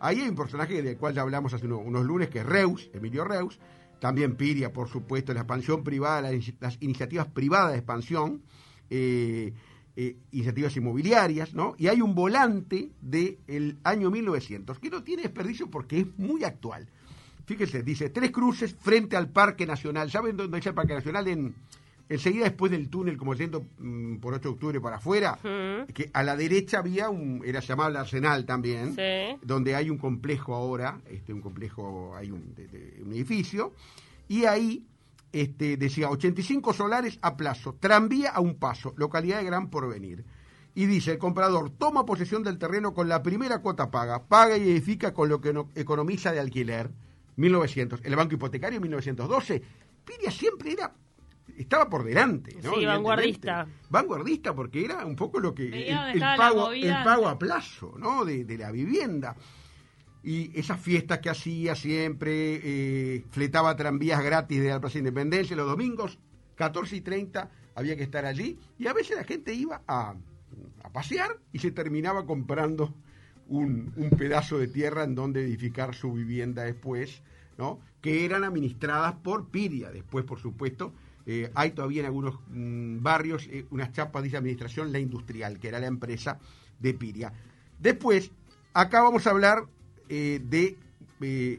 Ahí 0.06 0.22
hay 0.22 0.30
un 0.30 0.36
personaje 0.36 0.82
del 0.82 0.98
cual 0.98 1.14
ya 1.16 1.22
hablamos 1.24 1.54
hace 1.54 1.66
uno- 1.66 1.80
unos 1.80 2.06
lunes, 2.06 2.30
que 2.30 2.40
es 2.40 2.46
Reus, 2.46 2.90
Emilio 2.94 3.24
Reus. 3.24 3.60
también 4.00 4.36
Piria, 4.36 4.72
por 4.74 4.88
supuesto, 4.90 5.34
la 5.34 5.40
expansión 5.40 5.84
privada, 5.84 6.30
las 6.60 6.78
iniciativas 6.82 7.28
privadas 7.28 7.72
de 7.72 7.78
expansión, 7.78 8.42
eh, 8.90 9.54
eh, 9.96 10.18
iniciativas 10.32 10.76
inmobiliarias, 10.76 11.54
¿no? 11.56 11.74
Y 11.80 11.88
hay 11.88 12.02
un 12.02 12.14
volante 12.14 12.92
del 13.02 13.78
año 13.84 14.12
1900 14.12 14.78
que 14.80 14.90
no 14.92 15.02
tiene 15.02 15.24
desperdicio 15.24 15.72
porque 15.72 16.02
es 16.02 16.08
muy 16.18 16.44
actual. 16.44 16.88
Fíjense, 17.46 17.82
dice, 17.84 18.10
tres 18.10 18.32
cruces 18.32 18.76
frente 18.76 19.16
al 19.16 19.30
Parque 19.30 19.66
Nacional. 19.66 20.12
¿Saben 20.12 20.36
dónde 20.38 20.60
es 20.60 20.66
el 20.68 20.74
Parque 20.74 20.94
Nacional? 20.94 21.28
En, 21.30 21.56
enseguida 22.10 22.46
después 22.46 22.72
del 22.72 22.90
túnel, 22.90 23.18
como 23.18 23.34
yendo 23.34 23.66
mm, 23.80 24.18
por 24.18 24.34
8 24.34 24.42
de 24.50 24.54
octubre 24.54 24.82
para 24.82 24.98
afuera, 24.98 25.40
que 25.94 26.10
a 26.14 26.24
la 26.24 26.36
derecha 26.36 26.80
había 26.80 27.10
un, 27.10 27.42
era 27.46 27.60
llamado 27.60 27.90
el 27.90 27.96
Arsenal 27.98 28.46
también, 28.46 28.96
Sí. 28.96 29.38
donde 29.42 29.76
hay 29.76 29.90
un 29.90 29.98
complejo 29.98 30.54
ahora, 30.56 31.02
este, 31.10 31.34
un 31.34 31.42
complejo, 31.42 32.14
hay 32.16 32.32
un, 32.32 32.54
de- 32.56 32.68
de- 32.68 33.02
un 33.04 33.12
edificio, 33.14 33.74
y 34.28 34.46
ahí 34.46 34.86
este, 35.32 35.76
decía 35.78 36.10
85 36.10 36.72
solares 36.74 37.20
a 37.22 37.36
plazo, 37.36 37.76
tranvía 37.80 38.30
a 38.32 38.40
un 38.40 38.56
paso, 38.56 38.94
localidad 38.98 39.40
de 39.40 39.46
Gran 39.46 39.70
Porvenir. 39.70 40.24
Y 40.78 40.86
dice, 40.88 41.14
el 41.14 41.18
comprador 41.18 41.70
toma 41.72 42.06
posesión 42.06 42.44
del 42.44 42.58
terreno 42.58 42.94
con 42.94 43.08
la 43.10 43.24
primera 43.24 43.60
cuota 43.60 43.90
paga, 43.92 44.26
paga 44.28 44.58
y 44.58 44.62
edifica 44.70 45.14
con 45.14 45.28
lo 45.30 45.40
que 45.42 45.54
no- 45.54 45.72
economiza 45.76 46.32
de 46.32 46.40
alquiler, 46.40 46.92
1900. 47.38 48.00
El 48.04 48.16
banco 48.16 48.36
hipotecario, 48.36 48.80
1912. 48.80 49.62
Piria 50.06 50.32
siempre 50.32 50.72
era, 50.74 50.94
estaba 51.58 51.90
por 51.90 52.04
delante. 52.04 52.58
¿no? 52.64 52.76
Sí, 52.76 52.86
vanguardista. 52.86 53.68
Vanguardista 53.90 54.54
porque 54.54 54.86
era 54.86 55.06
un 55.06 55.16
poco 55.16 55.40
lo 55.40 55.54
que... 55.54 55.70
Veía 55.70 56.12
El, 56.12 56.22
el 56.22 56.38
pago, 56.38 56.72
el 56.72 57.04
pago 57.04 57.28
a 57.28 57.38
plazo, 57.38 57.96
¿no? 57.98 58.26
De, 58.26 58.46
de 58.46 58.58
la 58.58 58.72
vivienda. 58.72 59.36
Y 60.24 60.58
esas 60.58 60.80
fiestas 60.80 61.20
que 61.20 61.30
hacía 61.30 61.76
siempre, 61.76 62.60
eh, 62.64 63.26
fletaba 63.30 63.76
tranvías 63.76 64.24
gratis 64.24 64.62
de 64.62 64.70
la 64.70 64.82
Plaza 64.82 64.98
Independencia, 64.98 65.56
los 65.56 65.68
domingos, 65.68 66.18
14 66.56 66.96
y 66.96 67.02
30, 67.02 67.52
había 67.76 67.96
que 67.96 68.04
estar 68.04 68.26
allí. 68.26 68.58
Y 68.80 68.88
a 68.88 68.94
veces 68.94 69.18
la 69.18 69.24
gente 69.24 69.54
iba 69.54 69.84
a, 69.88 70.16
a 70.84 70.90
pasear 70.90 71.38
y 71.52 71.60
se 71.60 71.72
terminaba 71.72 72.26
comprando 72.26 72.96
un, 73.48 73.94
un 73.96 74.10
pedazo 74.12 74.58
de 74.58 74.68
tierra 74.68 75.04
en 75.04 75.14
donde 75.14 75.44
edificar 75.44 75.94
su 75.94 76.12
vivienda 76.14 76.64
después, 76.64 77.22
¿no? 77.60 77.80
Que 78.02 78.26
eran 78.26 78.44
administradas 78.44 79.14
por 79.16 79.50
Piria. 79.50 79.92
Después, 79.92 80.26
por 80.26 80.40
supuesto, 80.40 80.94
eh, 81.26 81.52
hay 81.56 81.72
todavía 81.72 82.02
en 82.02 82.06
algunos 82.08 82.36
mm, 82.50 83.02
barrios 83.02 83.48
eh, 83.52 83.66
unas 83.72 83.92
chapas 83.92 84.22
de 84.24 84.30
esa 84.30 84.38
administración, 84.38 84.92
la 84.92 85.00
industrial, 85.00 85.60
que 85.60 85.68
era 85.68 85.80
la 85.80 85.88
empresa 85.88 86.40
de 86.80 86.94
Piria. 86.94 87.34
Después, 87.80 88.32
acá 88.74 89.02
vamos 89.02 89.26
a 89.28 89.32
hablar 89.32 89.66
eh, 90.10 90.40
de 90.44 90.78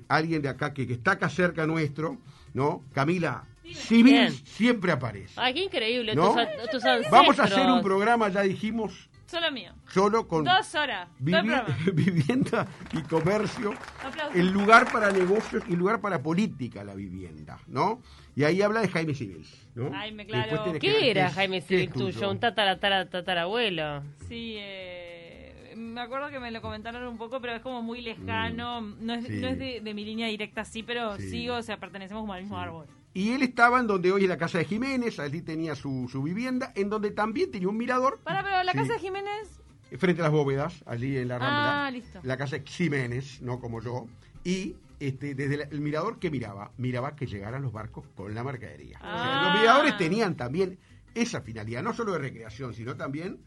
alguien 0.08 0.42
de 0.42 0.48
acá 0.48 0.72
que, 0.72 0.86
que 0.86 0.92
está 0.94 1.12
acá 1.12 1.28
cerca 1.28 1.66
nuestro, 1.66 2.18
¿no? 2.54 2.82
Camila, 2.92 3.44
Civil 3.74 4.30
siempre 4.44 4.92
aparece. 4.92 5.32
Ay, 5.36 5.54
qué 5.54 5.64
increíble 5.64 6.14
¿No? 6.14 6.28
tus, 6.28 6.36
a- 6.36 6.46
tus 6.70 6.84
ancestros. 6.84 7.10
Vamos 7.10 7.38
a 7.40 7.44
hacer 7.44 7.68
un 7.68 7.82
programa, 7.82 8.28
ya 8.28 8.42
dijimos, 8.42 9.08
Solo 9.26 9.50
mío. 9.50 9.72
solo 9.88 10.26
con 10.28 10.44
Dos 10.44 10.74
horas. 10.74 11.08
Vivi- 11.20 11.64
vivienda 11.94 12.66
y 12.92 13.02
comercio, 13.02 13.74
Aplausos. 14.04 14.36
el 14.36 14.50
lugar 14.52 14.90
para 14.92 15.10
negocios 15.10 15.62
y 15.68 15.74
lugar 15.76 16.00
para 16.00 16.22
política, 16.22 16.84
la 16.84 16.94
vivienda, 16.94 17.58
¿no? 17.66 18.00
Y 18.36 18.44
ahí 18.44 18.62
habla 18.62 18.80
de 18.82 18.88
Jaime 18.88 19.14
Civil, 19.14 19.44
¿no? 19.74 19.90
Jaime, 19.92 20.26
claro. 20.26 20.72
Que 20.74 20.78
¿Qué 20.78 20.92
ver 20.92 21.04
era 21.04 21.26
es- 21.28 21.34
Jaime 21.34 21.60
Civil 21.60 21.90
tuyo. 21.90 22.30
Un 22.30 22.38
tatara, 22.38 22.74
tatara, 22.76 23.10
tatarabuelo. 23.10 24.02
Sí, 24.28 24.56
eh, 24.58 25.72
me 25.76 26.00
acuerdo 26.00 26.28
que 26.30 26.38
me 26.38 26.50
lo 26.50 26.62
comentaron 26.62 27.06
un 27.06 27.18
poco, 27.18 27.40
pero 27.40 27.54
es 27.54 27.62
como 27.62 27.82
muy 27.82 28.00
lejano. 28.02 28.80
No 28.80 29.14
es, 29.14 29.24
Mm. 29.24 29.26
sí. 29.26 29.40
no 29.40 29.48
es 29.48 29.58
de, 29.58 29.80
de 29.80 29.94
mi 29.94 30.04
línea 30.04 30.28
directa, 30.28 30.64
sí, 30.64 30.82
pero 30.82 31.16
Sí. 31.16 31.30
sigo, 31.30 31.56
o 31.56 31.62
sea, 31.62 31.78
pertenecemos 31.78 32.22
como 32.22 32.32
al 32.32 32.42
mismo 32.42 32.58
árbol. 32.58 32.86
Y 33.16 33.32
él 33.32 33.42
estaba 33.42 33.80
en 33.80 33.86
donde 33.86 34.12
hoy 34.12 34.24
es 34.24 34.28
la 34.28 34.36
casa 34.36 34.58
de 34.58 34.66
Jiménez, 34.66 35.18
allí 35.18 35.40
tenía 35.40 35.74
su, 35.74 36.06
su 36.12 36.22
vivienda, 36.22 36.72
en 36.74 36.90
donde 36.90 37.10
también 37.12 37.50
tenía 37.50 37.66
un 37.68 37.76
mirador. 37.78 38.18
Para, 38.22 38.42
pero 38.42 38.62
la 38.62 38.72
Sí. 38.72 38.78
casa 38.78 38.92
de 38.92 38.98
Jiménez. 38.98 39.60
frente 39.98 40.20
a 40.20 40.24
las 40.24 40.32
bóvedas, 40.32 40.82
allí 40.84 41.16
en 41.16 41.28
la 41.28 41.38
Rambla. 41.38 41.86
Ah, 41.86 41.90
listo. 41.90 42.20
La 42.24 42.36
casa 42.36 42.58
de 42.58 42.64
Ximénez, 42.66 43.40
no 43.40 43.58
como 43.58 43.80
yo. 43.80 44.06
Y 44.44 44.74
este, 45.00 45.34
desde 45.34 45.56
la- 45.56 45.64
el 45.64 45.80
mirador 45.80 46.18
que 46.18 46.30
miraba, 46.30 46.72
miraba 46.76 47.16
que 47.16 47.24
llegaran 47.26 47.62
los 47.62 47.72
barcos 47.72 48.04
con 48.14 48.34
la 48.34 48.44
mercadería. 48.44 48.98
O 48.98 49.02
sea, 49.02 49.10
Ah. 49.12 49.42
los 49.52 49.60
miradores 49.60 49.96
tenían 49.96 50.36
también 50.36 50.78
esa 51.14 51.40
finalidad, 51.40 51.82
no 51.82 51.94
solo 51.94 52.12
de 52.12 52.18
recreación, 52.18 52.74
sino 52.74 52.96
también 52.96 53.38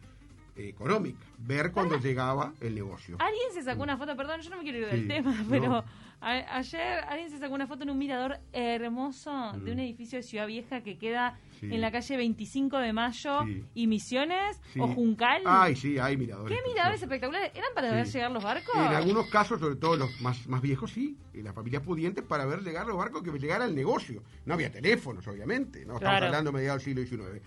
económica. 0.67 1.19
Ver 1.37 1.71
cuando 1.71 1.97
llegaba 1.97 2.53
el 2.59 2.75
negocio. 2.75 3.15
Alguien 3.19 3.51
se 3.53 3.63
sacó 3.63 3.83
una 3.83 3.97
foto, 3.97 4.15
perdón, 4.17 4.41
yo 4.41 4.49
no 4.49 4.57
me 4.57 4.63
quiero 4.63 4.79
ir 4.79 4.87
del 4.87 5.01
Sí, 5.03 5.07
tema, 5.07 5.31
no. 5.33 5.49
pero 5.49 5.83
a- 6.21 6.57
ayer 6.57 6.99
alguien 7.07 7.29
se 7.29 7.37
sacó 7.39 7.53
una 7.53 7.67
foto 7.67 7.83
en 7.83 7.91
un 7.91 7.97
mirador 7.97 8.39
hermoso 8.51 9.31
de 9.53 9.71
Mm. 9.71 9.73
un 9.73 9.79
edificio 9.79 10.17
de 10.19 10.23
Ciudad 10.23 10.47
Vieja 10.47 10.81
que 10.81 10.97
queda 10.97 11.39
Sí. 11.59 11.67
en 11.73 11.81
la 11.81 11.91
calle 11.91 12.15
25 12.17 12.77
de 12.77 12.93
Mayo 12.93 13.43
Sí. 13.45 13.63
y 13.73 13.87
Misiones 13.87 14.61
o 14.79 14.87
Juncal. 14.87 15.41
Ay, 15.45 15.75
sí, 15.75 15.97
hay 15.99 16.15
miradores. 16.17 16.57
¿Qué 16.57 16.67
miradores 16.69 17.01
espectaculares? 17.01 17.51
¿Eran 17.53 17.69
para 17.75 17.91
ver 17.91 18.05
llegar 18.07 18.31
los 18.31 18.43
barcos? 18.43 18.75
En 18.75 18.81
algunos 18.95 19.27
casos, 19.29 19.59
sobre 19.59 19.75
todo 19.75 19.97
los 19.97 20.21
más, 20.21 20.47
más 20.47 20.61
viejos, 20.61 20.91
sí, 20.91 21.17
y 21.33 21.41
las 21.41 21.53
familias 21.53 21.83
pudientes 21.83 22.23
para 22.23 22.45
ver 22.45 22.61
llegar 22.61 22.85
los 22.87 22.97
barcos 22.97 23.23
que 23.23 23.31
llegara 23.37 23.65
al 23.65 23.75
negocio. 23.75 24.23
No 24.45 24.53
había 24.53 24.71
teléfonos, 24.71 25.27
obviamente, 25.27 25.79
no 25.85 25.95
estamos 25.95 25.99
Claro. 25.99 26.25
hablando 26.27 26.51
mediados 26.51 26.83
del 26.85 27.05
siglo 27.07 27.25
XIX. 27.27 27.41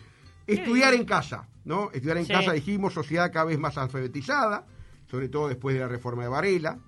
Estudiar 0.47 0.95
en 0.95 1.05
casa, 1.05 1.49
¿no? 1.65 1.91
Estudiar 1.93 2.17
en 2.19 2.27
Sí. 2.27 2.33
casa, 2.33 2.53
dijimos, 2.53 2.93
sociedad 2.93 3.33
cada 3.33 3.47
vez 3.47 3.59
más 3.59 3.79
alfabetizada, 3.79 4.67
sobre 5.11 5.29
todo 5.29 5.49
después 5.49 5.75
de 5.75 5.81
la 5.81 5.89
reforma 5.89 6.23
de 6.23 6.29
Varela, 6.29 6.79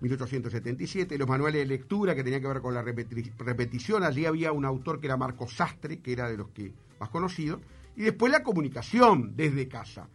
1877, 0.00 1.18
los 1.18 1.28
manuales 1.28 1.60
de 1.60 1.66
lectura 1.66 2.14
que 2.14 2.24
tenían 2.24 2.40
que 2.40 2.48
ver 2.48 2.60
con 2.60 2.74
la 2.74 2.82
repeti- 2.82 3.32
repetición, 3.38 4.02
allí 4.02 4.24
había 4.26 4.52
un 4.52 4.64
autor 4.64 4.98
que 5.00 5.06
era 5.06 5.16
Marco 5.16 5.46
Sastre, 5.48 6.00
que 6.00 6.12
era 6.12 6.28
de 6.28 6.36
los 6.38 6.48
que 6.50 6.72
más 6.98 7.10
conocidos, 7.10 7.60
y 7.96 8.02
después 8.02 8.32
la 8.32 8.42
comunicación 8.42 9.34
desde 9.36 9.68
casa 9.68 10.08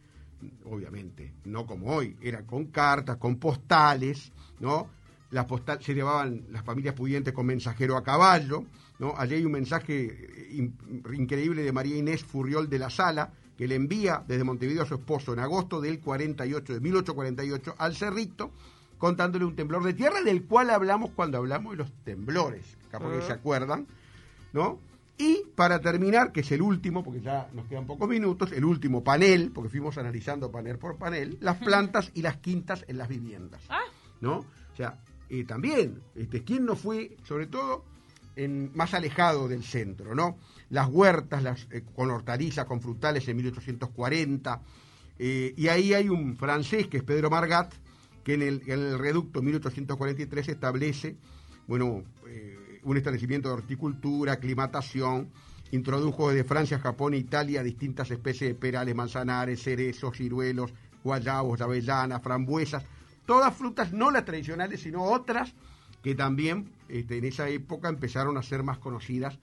obviamente, 0.66 1.34
no 1.46 1.66
como 1.66 1.96
hoy, 1.96 2.18
era 2.22 2.46
con 2.46 2.66
cartas, 2.66 3.18
con 3.18 3.38
postales, 3.38 4.32
¿no? 4.60 4.90
Las 5.32 5.46
postal, 5.46 5.82
se 5.82 5.96
llevaban 5.96 6.46
las 6.52 6.64
familias 6.64 6.94
pudientes 6.94 7.34
con 7.34 7.48
mensajero 7.48 7.98
a 7.98 8.04
caballo, 8.04 8.66
¿no? 9.00 9.14
Allí 9.18 9.36
hay 9.36 9.46
un 9.46 9.52
mensaje 9.52 10.06
eh, 10.06 10.50
in- 10.54 10.76
increíble 11.14 11.64
de 11.64 11.72
María 11.72 11.98
Inés 11.98 12.24
Furriol 12.24 12.70
de 12.70 12.80
la 12.80 12.90
Sala, 12.90 13.34
que 13.58 13.68
le 13.68 13.76
envía 13.76 14.24
desde 14.28 14.44
Montevideo 14.44 14.84
a 14.84 14.86
su 14.86 14.96
esposo 14.96 15.34
en 15.34 15.40
agosto 15.40 15.80
del 15.82 16.00
48, 16.00 16.74
de 16.74 16.80
1848, 16.82 17.76
al 17.78 17.96
Cerrito, 17.96 18.52
contándole 18.98 19.46
un 19.46 19.56
temblor 19.56 19.84
de 19.84 19.94
tierra 19.94 20.22
del 20.22 20.44
cual 20.46 20.70
hablamos 20.70 21.12
cuando 21.12 21.38
hablamos 21.38 21.72
de 21.72 21.78
los 21.78 21.92
temblores, 22.04 22.66
capaz 22.92 23.12
que 23.12 23.18
Ah. 23.20 23.28
se 23.28 23.34
acuerdan, 23.34 23.88
¿no? 24.54 24.80
Y 25.18 25.44
para 25.56 25.80
terminar, 25.80 26.34
que 26.34 26.42
es 26.42 26.52
el 26.52 26.62
último, 26.62 27.02
porque 27.02 27.22
ya 27.22 27.50
nos 27.54 27.68
quedan 27.68 27.86
pocos 27.88 28.10
minutos, 28.10 28.52
el 28.52 28.66
último 28.66 29.02
panel, 29.02 29.52
porque 29.54 29.70
fuimos 29.70 29.98
analizando 29.98 30.52
panel 30.52 30.78
por 30.78 30.98
panel, 30.98 31.38
las 31.40 31.56
plantas 31.58 32.12
y 32.14 32.22
las 32.22 32.38
quintas 32.38 32.84
en 32.90 32.98
las 32.98 33.08
viviendas. 33.08 33.62
Ah. 33.70 33.80
¿No? 34.20 34.40
O 34.40 34.76
sea, 34.76 35.00
eh, 35.30 35.46
también, 35.46 36.02
este, 36.16 36.44
¿quién 36.44 36.66
no 36.66 36.76
fue, 36.76 37.16
sobre 37.24 37.48
todo, 37.48 37.86
en, 38.36 38.72
más 38.76 38.94
alejado 38.94 39.48
del 39.48 39.64
centro, 39.64 40.16
¿no? 40.16 40.38
Las 40.70 40.88
huertas 40.90 41.68
eh, 41.72 41.84
con 41.96 42.12
hortalizas, 42.12 42.66
con 42.66 42.82
frutales 42.82 43.28
en 43.28 43.38
1840, 43.38 44.62
eh, 45.18 45.54
y 45.56 45.68
ahí 45.68 45.94
hay 45.94 46.10
un 46.10 46.36
francés 46.36 46.88
que 46.88 46.98
es 46.98 47.04
Pedro 47.04 47.30
Margat, 47.30 47.74
que 48.24 48.34
en 48.34 48.42
el, 48.42 48.62
en 48.66 48.80
el 48.80 49.00
reducto 49.00 49.42
1843 49.42 50.50
establece, 50.50 51.16
bueno, 51.68 52.04
eh, 52.28 52.80
un 52.84 52.98
establecimiento 52.98 53.50
de 53.50 53.56
horticultura, 53.56 54.34
aclimatación, 54.34 55.30
introdujo 55.72 56.30
desde 56.30 56.44
Francia, 56.44 56.80
Japón 56.80 57.14
e 57.14 57.18
Italia 57.18 57.64
distintas 57.64 58.12
especies 58.12 58.52
de 58.52 58.56
perales, 58.56 58.96
manzanares, 58.96 59.62
cerezos, 59.62 60.18
ciruelos, 60.18 60.74
guayabos, 61.04 61.62
avellanas, 61.62 62.22
frambuesas, 62.22 62.84
todas 63.26 63.56
frutas 63.56 63.94
no 63.94 64.12
las 64.12 64.26
tradicionales, 64.26 64.82
sino 64.82 65.04
otras 65.04 65.54
que 66.06 66.14
también 66.14 66.70
este, 66.88 67.18
en 67.18 67.26
esa 67.26 67.50
época 67.50 67.90
empezaron 67.90 68.38
a 68.38 68.44
ser 68.44 68.62
más 68.62 68.78
conocidas 68.78 69.40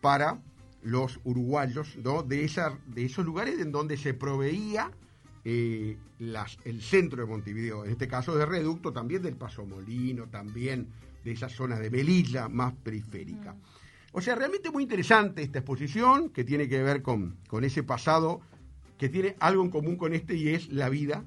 para 0.00 0.40
los 0.80 1.18
uruguayos, 1.24 1.96
¿no? 1.96 2.22
De, 2.22 2.44
esa, 2.44 2.78
de 2.86 3.06
esos 3.06 3.24
lugares 3.24 3.58
en 3.58 3.72
donde 3.72 3.96
se 3.96 4.14
proveía 4.14 4.92
eh, 5.44 5.98
las, 6.20 6.58
el 6.64 6.80
centro 6.80 7.22
de 7.22 7.28
Montevideo, 7.28 7.84
en 7.84 7.90
este 7.90 8.06
caso 8.06 8.36
de 8.36 8.46
Reducto, 8.46 8.92
también 8.92 9.20
del 9.20 9.34
Paso 9.34 9.66
Molino, 9.66 10.28
también 10.28 10.86
de 11.24 11.32
esa 11.32 11.48
zona 11.48 11.76
de 11.80 11.90
Melilla 11.90 12.48
más 12.48 12.72
periférica. 12.74 13.56
O 14.12 14.20
sea, 14.20 14.36
realmente 14.36 14.70
muy 14.70 14.84
interesante 14.84 15.42
esta 15.42 15.58
exposición 15.58 16.30
que 16.30 16.44
tiene 16.44 16.68
que 16.68 16.84
ver 16.84 17.02
con, 17.02 17.36
con 17.48 17.64
ese 17.64 17.82
pasado 17.82 18.42
que 18.96 19.08
tiene 19.08 19.34
algo 19.40 19.64
en 19.64 19.70
común 19.70 19.96
con 19.96 20.12
este 20.12 20.36
y 20.36 20.50
es 20.50 20.72
la 20.72 20.88
vida 20.88 21.24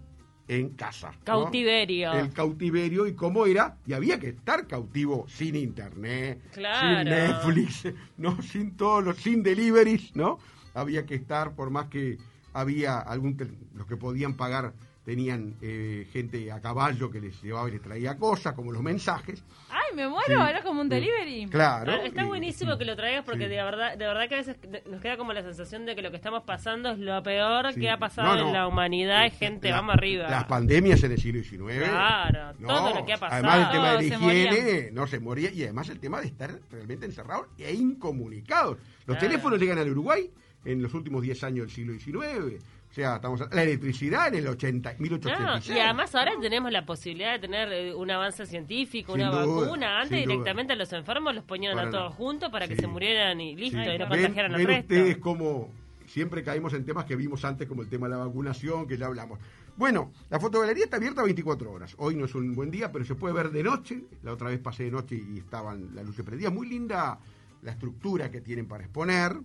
en 0.49 0.69
casa. 0.69 1.11
¿no? 1.11 1.23
Cautiverio. 1.23 2.11
El 2.11 2.33
cautiverio 2.33 3.05
y 3.07 3.13
cómo 3.13 3.45
era, 3.45 3.77
y 3.85 3.93
había 3.93 4.19
que 4.19 4.29
estar 4.29 4.67
cautivo 4.67 5.25
sin 5.29 5.55
internet, 5.55 6.41
Claro. 6.51 6.97
sin 6.99 7.09
Netflix, 7.09 7.93
no 8.17 8.41
sin 8.41 8.75
todos 8.75 9.03
los, 9.03 9.17
sin 9.17 9.43
deliveries, 9.43 10.15
¿no? 10.15 10.39
Había 10.73 11.05
que 11.05 11.15
estar, 11.15 11.53
por 11.55 11.69
más 11.69 11.87
que 11.87 12.17
había 12.51 12.97
algún 12.97 13.37
los 13.75 13.85
que 13.85 13.95
podían 13.95 14.33
pagar 14.33 14.73
tenían 15.09 15.55
eh, 15.59 16.07
gente 16.13 16.51
a 16.51 16.61
caballo 16.61 17.09
que 17.09 17.19
les 17.19 17.41
llevaba 17.41 17.67
y 17.67 17.71
les 17.71 17.81
traía 17.81 18.15
cosas, 18.15 18.53
como 18.53 18.71
los 18.71 18.83
mensajes. 18.83 19.43
Ay, 19.71 19.95
me 19.95 20.07
muero, 20.07 20.27
Sí. 20.27 20.49
era 20.51 20.61
como 20.61 20.81
un 20.81 20.87
delivery. 20.89 21.47
Claro. 21.47 21.93
Ah, 21.93 22.05
Está 22.05 22.25
buenísimo 22.25 22.77
que 22.77 22.85
lo 22.85 22.95
traigas 22.95 23.25
porque 23.25 23.45
Sí. 23.45 23.49
de 23.49 23.55
verdad 23.63 23.97
de 23.97 24.05
verdad 24.05 24.29
que 24.29 24.35
a 24.35 24.37
veces 24.37 24.57
nos 24.87 25.01
queda 25.01 25.17
como 25.17 25.33
la 25.33 25.41
sensación 25.41 25.87
de 25.87 25.95
que 25.95 26.03
lo 26.03 26.11
que 26.11 26.17
estamos 26.17 26.43
pasando 26.43 26.91
es 26.91 26.99
lo 26.99 27.23
peor 27.23 27.73
Sí. 27.73 27.79
que 27.79 27.89
ha 27.89 27.97
pasado 27.97 28.27
No, 28.35 28.35
no. 28.41 28.47
en 28.49 28.53
la 28.53 28.67
humanidad. 28.67 29.25
y 29.25 29.31
gente, 29.31 29.69
La- 29.69 29.77
vamos 29.77 29.95
arriba. 29.95 30.29
Las 30.29 30.43
pandemias 30.45 31.01
en 31.03 31.11
el 31.13 31.17
siglo 31.17 31.41
XIX. 31.41 31.89
Claro, 31.89 32.53
todo 32.67 32.93
lo 32.93 33.03
que 33.03 33.13
ha 33.13 33.17
pasado. 33.17 33.47
Además 33.49 33.65
el 33.67 33.71
tema 33.73 33.87
de 33.87 33.93
la 33.95 33.99
se 34.01 34.07
higiene, 34.23 34.91
no 34.91 35.07
se 35.07 35.19
moría, 35.19 35.49
y 35.51 35.63
además 35.63 35.89
el 35.89 35.99
tema 35.99 36.21
de 36.21 36.27
estar 36.27 36.51
realmente 36.69 37.07
encerrados 37.07 37.47
e 37.57 37.73
incomunicados. 37.73 38.77
Los 39.07 39.17
Claro. 39.17 39.19
teléfonos 39.21 39.59
llegan 39.59 39.79
al 39.79 39.89
Uruguay 39.89 40.29
en 40.65 40.83
los 40.83 40.93
últimos 40.93 41.23
10 41.23 41.43
años 41.43 41.65
del 41.65 41.71
siglo 41.75 41.93
XIX. 41.93 42.59
O 42.89 42.93
sea, 42.93 43.15
estamos 43.17 43.39
la 43.51 43.63
electricidad 43.63 44.27
en 44.29 44.35
el 44.35 44.47
80, 44.47 44.93
No, 44.93 44.99
1886. 44.99 45.77
y 45.77 45.79
además 45.79 46.15
ahora 46.15 46.31
tenemos 46.41 46.71
la 46.71 46.85
posibilidad 46.85 47.33
de 47.33 47.39
tener 47.39 47.71
eh, 47.71 47.93
un 47.93 48.09
avance 48.09 48.45
científico, 48.47 49.13
Sin 49.13 49.21
una 49.27 49.41
duda, 49.43 49.61
vacuna. 49.65 50.01
Antes 50.01 50.23
duda. 50.25 50.33
directamente 50.33 50.73
a 50.73 50.75
los 50.75 50.91
enfermos 50.93 51.35
los 51.35 51.43
ponían 51.43 51.77
a 51.77 51.89
todos 51.91 52.15
juntos 52.15 52.49
para 52.49 52.67
que 52.67 52.75
se 52.75 52.87
murieran 52.87 53.39
y 53.39 53.55
listo, 53.55 53.77
Sí. 53.83 53.89
y 53.89 53.97
no 53.99 54.07
contagiaran 54.07 54.55
al 54.55 54.65
resto. 54.65 54.93
ustedes 54.93 55.17
como 55.17 55.69
siempre 56.07 56.43
caímos 56.43 56.73
en 56.73 56.83
temas 56.83 57.05
que 57.05 57.15
vimos 57.15 57.45
antes, 57.45 57.67
como 57.67 57.83
el 57.83 57.89
tema 57.89 58.07
de 58.07 58.15
la 58.15 58.25
vacunación, 58.25 58.87
que 58.87 58.97
ya 58.97 59.05
hablamos. 59.05 59.37
Bueno, 59.77 60.11
la 60.31 60.39
fotogalería 60.39 60.85
está 60.85 60.97
abierta 60.97 61.21
24 61.21 61.71
horas. 61.71 61.93
Hoy 61.99 62.15
no 62.15 62.25
es 62.25 62.33
un 62.33 62.55
buen 62.55 62.71
día, 62.71 62.91
pero 62.91 63.05
se 63.05 63.13
puede 63.13 63.35
ver 63.35 63.51
de 63.51 63.61
noche. 63.63 64.01
La 64.23 64.33
otra 64.33 64.49
vez 64.49 64.59
pasé 64.59 64.85
de 64.85 64.91
noche 64.91 65.15
y 65.15 65.37
estaban 65.37 65.93
las 65.93 66.03
luces 66.05 66.25
prendidas. 66.25 66.51
Muy 66.51 66.67
linda 66.67 67.19
la 67.61 67.71
estructura 67.71 68.31
que 68.31 68.41
tienen 68.41 68.65
para 68.67 68.83
exponer. 68.85 69.37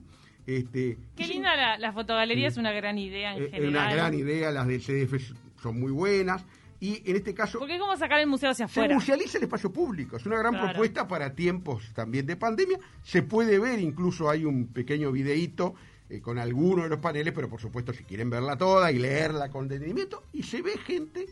Este, 0.46 0.98
Qué 1.16 1.26
linda 1.26 1.56
la, 1.56 1.78
la 1.78 1.92
fotogalería, 1.92 2.48
es 2.48 2.56
una 2.56 2.72
gran 2.72 2.98
idea 2.98 3.34
en 3.36 3.42
eh, 3.42 3.46
Es 3.46 3.52
general. 3.52 3.70
una 3.70 3.94
gran 3.94 4.14
idea, 4.14 4.50
las 4.50 4.66
del 4.66 4.80
CDF 4.82 5.32
son 5.62 5.80
muy 5.80 5.90
buenas. 5.92 6.44
Y 6.80 7.02
en 7.08 7.16
este 7.16 7.32
caso, 7.32 7.58
Porque 7.60 7.76
es 7.76 7.80
como 7.80 7.96
sacar 7.96 8.20
el 8.20 8.26
museo 8.26 8.50
hacia 8.50 8.68
se 8.68 8.72
afuera. 8.80 8.94
musealiza 8.94 9.38
el 9.38 9.44
espacio 9.44 9.72
público. 9.72 10.16
Es 10.18 10.26
una 10.26 10.36
gran 10.38 10.52
Claro. 10.52 10.68
propuesta 10.68 11.08
para 11.08 11.34
tiempos 11.34 11.90
también 11.94 12.26
de 12.26 12.36
pandemia. 12.36 12.78
Se 13.02 13.22
puede 13.22 13.58
ver, 13.58 13.78
incluso 13.78 14.28
hay 14.28 14.44
un 14.44 14.66
pequeño 14.66 15.10
videíto 15.10 15.74
eh, 16.10 16.20
con 16.20 16.38
algunos 16.38 16.84
de 16.84 16.90
los 16.90 16.98
paneles, 16.98 17.32
pero 17.32 17.48
por 17.48 17.58
supuesto 17.60 17.94
si 17.94 18.04
quieren 18.04 18.28
verla 18.28 18.58
toda 18.58 18.92
y 18.92 18.98
leerla 18.98 19.48
con 19.48 19.66
detenimiento. 19.66 20.24
Y 20.34 20.42
se 20.42 20.60
ve 20.60 20.72
gente 20.76 21.24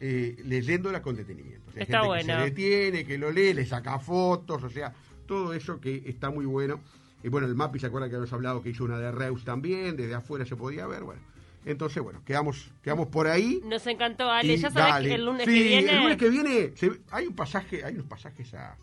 eh, 0.00 0.36
leyéndola 0.44 1.02
con 1.02 1.16
detenimiento. 1.16 1.70
O 1.70 1.72
sea, 1.72 1.82
Está 1.82 1.96
gente 2.02 2.06
bueno. 2.08 2.26
que 2.34 2.38
se 2.38 2.44
detiene, 2.50 3.04
que 3.04 3.18
lo 3.18 3.32
lee, 3.32 3.52
le 3.54 3.66
saca 3.66 3.98
fotos, 3.98 4.62
o 4.62 4.70
sea, 4.70 4.92
todo 5.26 5.54
eso 5.54 5.80
que 5.80 6.04
está 6.06 6.30
muy 6.30 6.44
bueno. 6.46 6.78
Y 7.24 7.28
bueno, 7.30 7.46
el 7.48 7.54
MAPI, 7.56 7.80
¿se 7.80 7.86
acuerdan 7.86 8.10
que 8.10 8.16
habíamos 8.16 8.32
hablado 8.34 8.62
que 8.62 8.68
hizo 8.68 8.84
una 8.84 8.98
de 8.98 9.10
Reus 9.10 9.44
también? 9.44 9.96
Desde 9.96 10.14
afuera 10.14 10.44
se 10.46 10.54
podía 10.54 10.86
ver, 10.86 11.02
bueno. 11.02 11.20
Entonces, 11.64 12.02
bueno, 12.02 12.20
quedamos, 12.26 12.70
quedamos 12.82 13.08
por 13.08 13.26
ahí. 13.26 13.62
Nos 13.64 13.86
encantó, 13.86 14.30
Ale. 14.30 14.56
Ya 14.58 14.70
sabes 14.70 14.74
dale. 14.92 15.08
que 15.08 15.14
el 15.14 15.24
lunes 15.24 15.46
Sí, 15.46 15.54
que 15.54 15.62
viene. 15.64 15.90
el 15.92 15.98
lunes 16.02 16.16
que 16.18 16.28
viene 16.28 16.72
se- 16.76 17.00
hay 17.10 17.26
un 17.26 17.34
pasaje, 17.34 17.82
hay 17.82 17.94
unos 17.94 18.06
pasajes 18.06 18.52
a, 18.52 18.76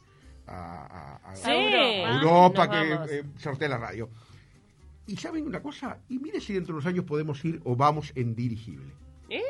a, 0.48 0.86
a- 1.24 1.32
a- 1.32 1.36
Sí, 1.36 1.50
a 1.52 2.16
Europa. 2.16 2.68
Que 2.70 2.94
vamos. 2.96 3.12
eh, 3.12 3.24
sortea 3.38 3.70
la 3.70 3.78
radio. 3.78 4.10
Y 5.06 5.16
saben 5.18 5.46
una 5.46 5.62
cosa, 5.62 6.00
y 6.10 6.18
mire 6.18 6.42
si 6.42 6.54
dentro 6.54 6.74
de 6.74 6.78
unos 6.80 6.86
años 6.88 7.06
podemos 7.06 7.46
ir 7.46 7.62
o 7.66 7.76
vamos 7.76 8.12
en 8.16 8.34
dirigible. 8.36 8.92
¿Eh? 9.30 9.42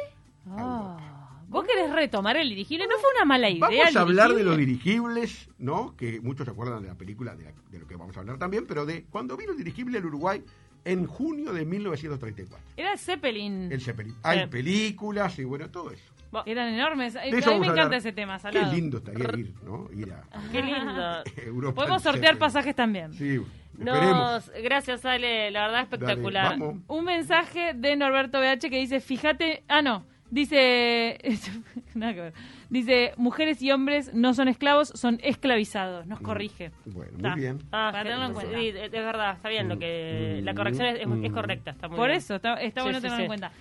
Ah, 0.48 1.21
¿Vos 1.51 1.65
querés 1.65 1.91
retomar 1.91 2.38
el 2.38 2.50
dirigible? 2.50 2.88
No 2.88 2.98
fue 3.00 3.10
una 3.15 3.25
mala 3.25 3.50
idea. 3.50 3.60
Vamos 3.67 3.89
el 3.89 3.98
a 3.98 4.01
hablar 4.01 4.34
de 4.34 4.43
los 4.43 4.58
dirigibles, 4.58 5.50
¿no? 5.60 5.96
Que 5.98 6.20
muchos 6.22 6.46
se 6.46 6.51
acuerdan 6.51 6.81
de 6.81 6.88
la 6.88 6.96
película, 6.96 7.36
de, 7.36 7.43
la- 7.46 7.53
de 7.70 7.79
lo 7.79 7.88
que 7.88 7.96
vamos 7.96 8.15
a 8.15 8.22
hablar 8.22 8.38
también, 8.38 8.65
pero 8.65 8.86
de 8.86 9.03
cuando 9.10 9.36
vino 9.38 9.51
el 9.51 9.58
dirigible 9.58 9.98
al 9.98 10.05
Uruguay 10.05 10.41
en 10.86 11.05
junio 11.05 11.53
de 11.53 11.65
1934. 11.65 12.65
Era 12.77 12.98
Zeppelin. 12.98 13.72
El 13.72 13.81
Zeppelin. 13.81 14.15
Hay 14.24 14.48
películas 14.48 15.38
y 15.39 15.43
bueno, 15.43 15.70
todo 15.70 15.91
eso. 15.91 16.03
Bueno, 16.31 16.46
Eran 16.48 16.74
enormes. 16.74 17.15
A 17.17 17.24
mí 17.25 17.31
me 17.31 17.38
encanta 17.39 17.72
hablar. 17.84 17.93
ese 17.96 18.13
tema, 18.13 18.38
Qué 18.38 18.41
Salado. 18.43 18.74
lindo 18.74 18.98
estaría 19.00 19.27
ir, 19.38 19.53
¿no? 19.63 19.89
Ir 19.93 20.13
a, 20.13 20.24
Qué 20.51 20.62
lindo. 20.62 21.24
Europa. 21.46 21.75
Podemos 21.75 22.01
sortear 22.01 22.24
Zeppelin. 22.36 22.39
pasajes 22.39 22.75
también. 22.75 23.13
Sí. 23.13 23.41
Nos, 23.77 24.50
gracias, 24.63 25.03
Ale. 25.05 25.51
La 25.51 25.63
verdad, 25.67 25.81
espectacular. 25.81 26.58
Dale. 26.58 26.79
Un 26.87 27.03
mensaje 27.03 27.74
de 27.74 27.96
Norberto 27.98 28.40
BH 28.40 28.70
que 28.70 28.79
dice, 28.79 29.00
fíjate, 29.01 29.64
ah 29.68 29.81
no, 29.81 30.05
dice, 30.31 31.17
nada 31.94 32.13
que 32.13 32.22
ver, 32.22 32.33
dice, 32.70 33.13
mujeres 33.17 33.61
y 33.61 33.72
hombres 33.72 34.13
no 34.13 34.33
son 34.33 34.48
esclavos, 34.48 34.89
son 34.96 35.20
esclavizados, 35.24 36.07
nos 36.07 36.20
corrige. 36.22 36.72
Bueno, 36.85 37.11
Ta. 37.22 37.31
muy 37.31 37.41
bien. 37.41 37.59
Ah, 37.72 37.89
Para 37.91 38.03
tenerlo 38.03 38.25
en 38.25 38.29
sí, 38.31 38.33
cuenta. 38.35 38.57
sí, 38.57 38.67
es 38.70 38.91
verdad, 38.91 39.35
está 39.35 39.50
bien 39.50 39.70
lo 39.70 39.77
que 39.77 40.39
Mm. 40.41 40.46
la 40.46 40.53
corrección 40.55 40.87
es, 40.87 40.96
es- 40.96 41.07
es 41.24 41.31
correcta, 41.31 41.72
está 41.72 41.87
muy 41.87 41.98
Por 41.98 42.07
bien. 42.07 42.17
eso, 42.17 42.35
está, 42.35 42.55
está 42.55 42.81
Sí, 42.81 42.85
bueno 42.85 42.98
sí, 43.00 43.01
tenerlo 43.03 43.17
sí. 43.17 43.22
en 43.24 43.27
cuenta. 43.27 43.51